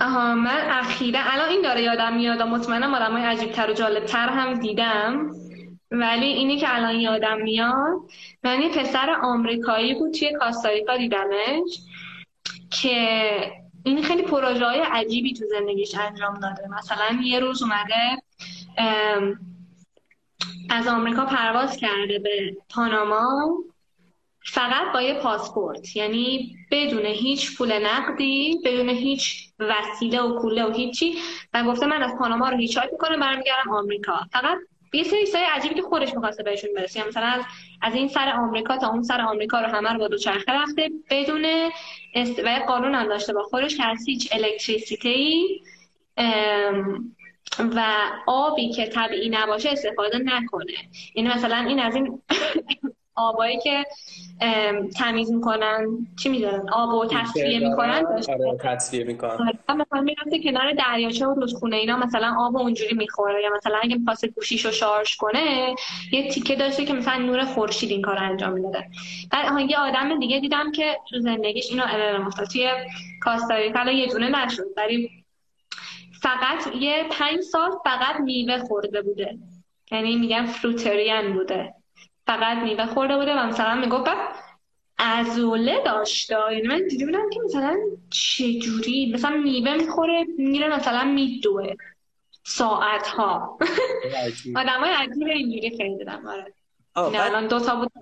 [0.00, 4.04] آها من اخیرا الان این داره یادم میاد مطمئنم آدم های عجیب تر و جالب
[4.04, 5.30] تر هم دیدم.
[5.90, 8.00] ولی اینی که الان یادم میاد
[8.44, 11.80] من یه پسر آمریکایی بود توی کاستاریکا دیدمش
[12.70, 13.52] که
[13.84, 16.68] این خیلی پروژه های عجیبی تو زندگیش انجام داده.
[16.68, 18.22] مثلا یه روز اومده
[20.70, 23.48] از آمریکا پرواز کرده به پاناما
[24.44, 25.96] فقط با یه پاسپورت.
[25.96, 31.14] یعنی بدون هیچ پول نقدی بدون هیچ وسیله و کوله و هیچی.
[31.54, 34.20] و گفته من از پاناما رو هیچایت می‌کنه برمیگردم آمریکا.
[34.32, 34.58] فقط
[34.92, 36.98] یه سری سری عجیبی که خودش می‌خواسته بهشون برسه.
[36.98, 37.42] یعنی مثلا از,
[37.82, 40.90] از این سر آمریکا تا اون سر آمریکا رو همه رو با دوچرخه رفته.
[41.10, 41.46] بدون
[42.14, 42.38] است...
[42.44, 45.60] و قانون هم داشته با خودش که از هیچ الکتریسیتی
[47.76, 47.84] و
[48.26, 50.72] آبی که طبیعی نباشه استفاده نکنه.
[51.14, 52.22] یعنی مثلا این از این
[53.16, 53.84] آبایی که
[54.96, 55.86] تمیز می‌کنن
[56.22, 58.04] چی می‌ذارن آب و تصفیه می‌کنن.
[58.06, 59.52] آره تصفیه می‌کنن.
[59.68, 63.42] مثلا می‌رفته کنار دریاچه و رودخونه اینا مثلا آب اونجوری می‌خوره.
[63.42, 65.74] یا مثلا اگه می‌خواست گوشیشو شارژ کنه
[66.12, 68.86] یه تیکه داشته که مثلا نور خورشید این کار انجام می‌داده.
[69.32, 71.84] بعد یه آدم دیگه دیدم که تو زندگیش اینو
[72.52, 72.70] توی
[73.20, 74.64] کاستاریکا یه دونه نشد.
[74.76, 75.10] ولی
[76.22, 79.38] فقط یه پنج سال فقط میوه خورده بوده.
[79.92, 81.74] یعنی میگن فروتریان بوده.
[82.26, 84.10] فقط میوه خورده بوده و مثلا می‌گفت
[84.98, 87.76] ازوله داشته یعنی من دیدی بودم که مثلا
[88.10, 91.74] چجوری؟ مثلا میوه می‌خوره میره مثلا میدوه
[92.44, 93.58] ساعت ها
[94.56, 96.54] آدم های عجیب اینجوری خیلی دیدم آره.
[97.00, 97.92] نه الان دو تا بود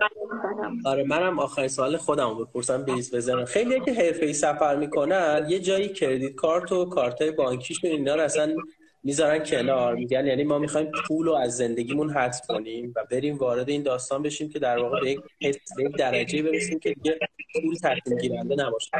[0.84, 3.44] آره منم آخرین سوال خودم رو بپرسم بریز بزنم.
[3.44, 8.20] خیلی که حرفه ای سفر می‌کنن یه جایی کردیت کارت و کارت بانکیشون اینا رو
[8.20, 8.56] اصلا
[9.02, 9.94] می‌ذارن کنار.
[9.94, 14.22] میگن یعنی ما می‌خوایم پول رو از زندگیمون حذف کنیم و بریم وارد این داستان
[14.22, 15.10] بشیم که در واقع به
[15.40, 15.60] یک,
[15.98, 17.18] درجه برسیم که دیگه
[17.62, 18.90] پول تصمیم گیرنده نباشه.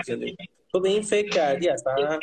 [0.73, 2.19] تو به این فکر کردی اصلا؟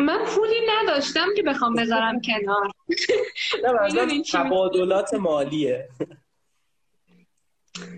[0.00, 2.70] من پولی نداشتم که بخوام بذارم کنار.
[4.32, 5.88] تبادلات مالیه.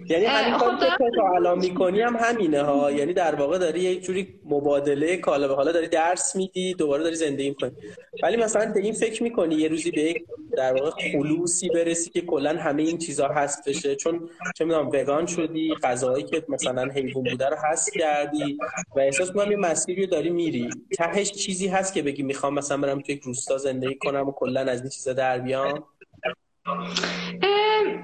[0.08, 2.92] یعنی همین کاری که تو الان می‌کنی هم همینه ها.
[2.92, 7.16] یعنی در واقع داری یک جوری مبادله کالا به حالا داری درس میدی دوباره داری
[7.16, 7.72] زندگی می‌کنی.
[8.22, 10.24] ولی مثلا به این فکر می‌کنی یه روزی به یک
[10.56, 15.26] در واقع خلوصی برسی که کلا همه این چیزها هست بشه؟ چون چه می‌دونم وگان
[15.26, 18.58] شدی غذاهایی که مثلا حیوان بوده رو هست کردی
[18.96, 20.70] و احساس می‌کنم یه مسیری رو داری میری.
[20.96, 24.60] تهش چیزی هست که بگی می‌خوام مثلا برم تو یک روستا زندگی کنم و کلا
[24.60, 25.84] از این چیزا در بیام؟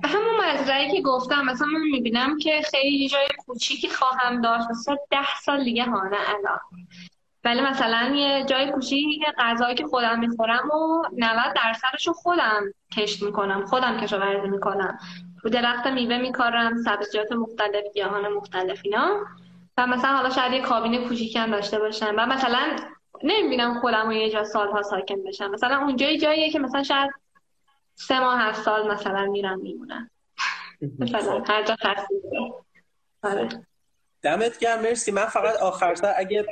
[0.05, 4.71] همون مزرعه که گفتم مثلا من می‌بینم که خیلی جای کوچیکی خواهم داشت.
[4.71, 6.59] مثلا ده سال دیگه هانه الان.
[7.45, 12.63] ولی مثلا یه جای کوچیک غذایی که خودم می‌خورم و 90 درصدش رو خودم
[12.97, 14.99] کشت می‌کنم خودم کشاورزی می‌کنم.
[15.43, 19.17] رو درخت میوه میکارم سبزیجات مختلف گیاهان مختلف اینا.
[19.77, 22.15] و مثلا حالا شاید یه کابین کوچیکم داشته باشم.
[22.19, 22.77] و مثلا
[23.23, 27.11] نمی‌بینم خودم رو یه جا سالها ساکن بشم مثلا اونجا جاییه که مثلا شاید
[28.09, 30.11] سه ماه هفت سال مثلا میرم میمونم
[30.99, 31.77] مثلا هر جا
[33.23, 33.49] آره.
[34.23, 35.13] دمت گرم مرسی.
[35.13, 36.47] من فقط آخر سر اگه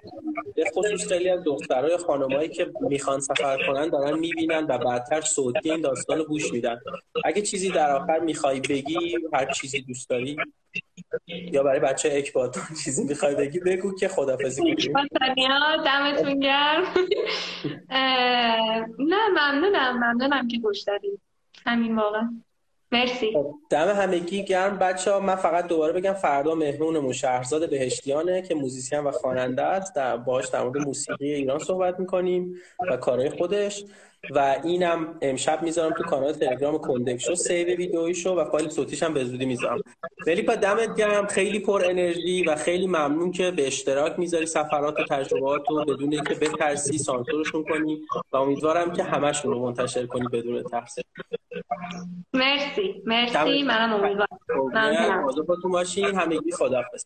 [0.57, 5.71] به خصوص خیلی از دخترای خانمایی که می‌خوان سفر کنن دارن می‌بینن و بعدتر صوتی
[5.71, 6.81] این داستان رو گوش میدن.
[7.25, 10.37] اگه چیزی در آخر می‌خوای بگی هر چیزی دوست داری
[11.27, 15.09] یا برای بچه اکباتون چیزی می‌خوای بگی بگو که خدافزی کنیم
[15.85, 16.83] دمتون گرم.
[18.99, 21.21] نه ممنونم ممنونم که گوش دادیم
[21.69, 22.21] همین واقع
[22.93, 23.33] مرسی.
[23.33, 24.79] خب، دم همگی گرم.
[24.79, 29.95] بچه ها من فقط دوباره بگم فردا مهمونمون شهرزاد بهشتیانه که موزیسین و خواننده است.
[29.95, 32.55] در باش در مورد موسیقی ایران صحبت می‌کنیم
[32.91, 33.85] و کارهای خودش.
[34.31, 39.15] و اینم امشب می‌ذارم تو کانال تلگرام کندک شو سیو ویدئویشو و فایل صوتیش هم
[39.15, 39.81] به زودی می‌ذارم.
[40.25, 41.27] خیلی با دمت گرم.
[41.27, 44.47] خیلی پر انرژی و خیلی ممنون که به اشتراک می‌ذاری.
[44.47, 48.01] سفرات و تجربات رو بدون اینکه بترسی سانسورشون کنی
[48.33, 50.99] و امیدوارم که همشون رو منتشر کنی بدون ترس.
[52.33, 53.03] مرسی.
[53.07, 53.63] مرسی.
[53.63, 54.29] منم امیدوارم.
[54.49, 56.19] ممنونم.
[56.19, 57.05] همگی خداحافظ.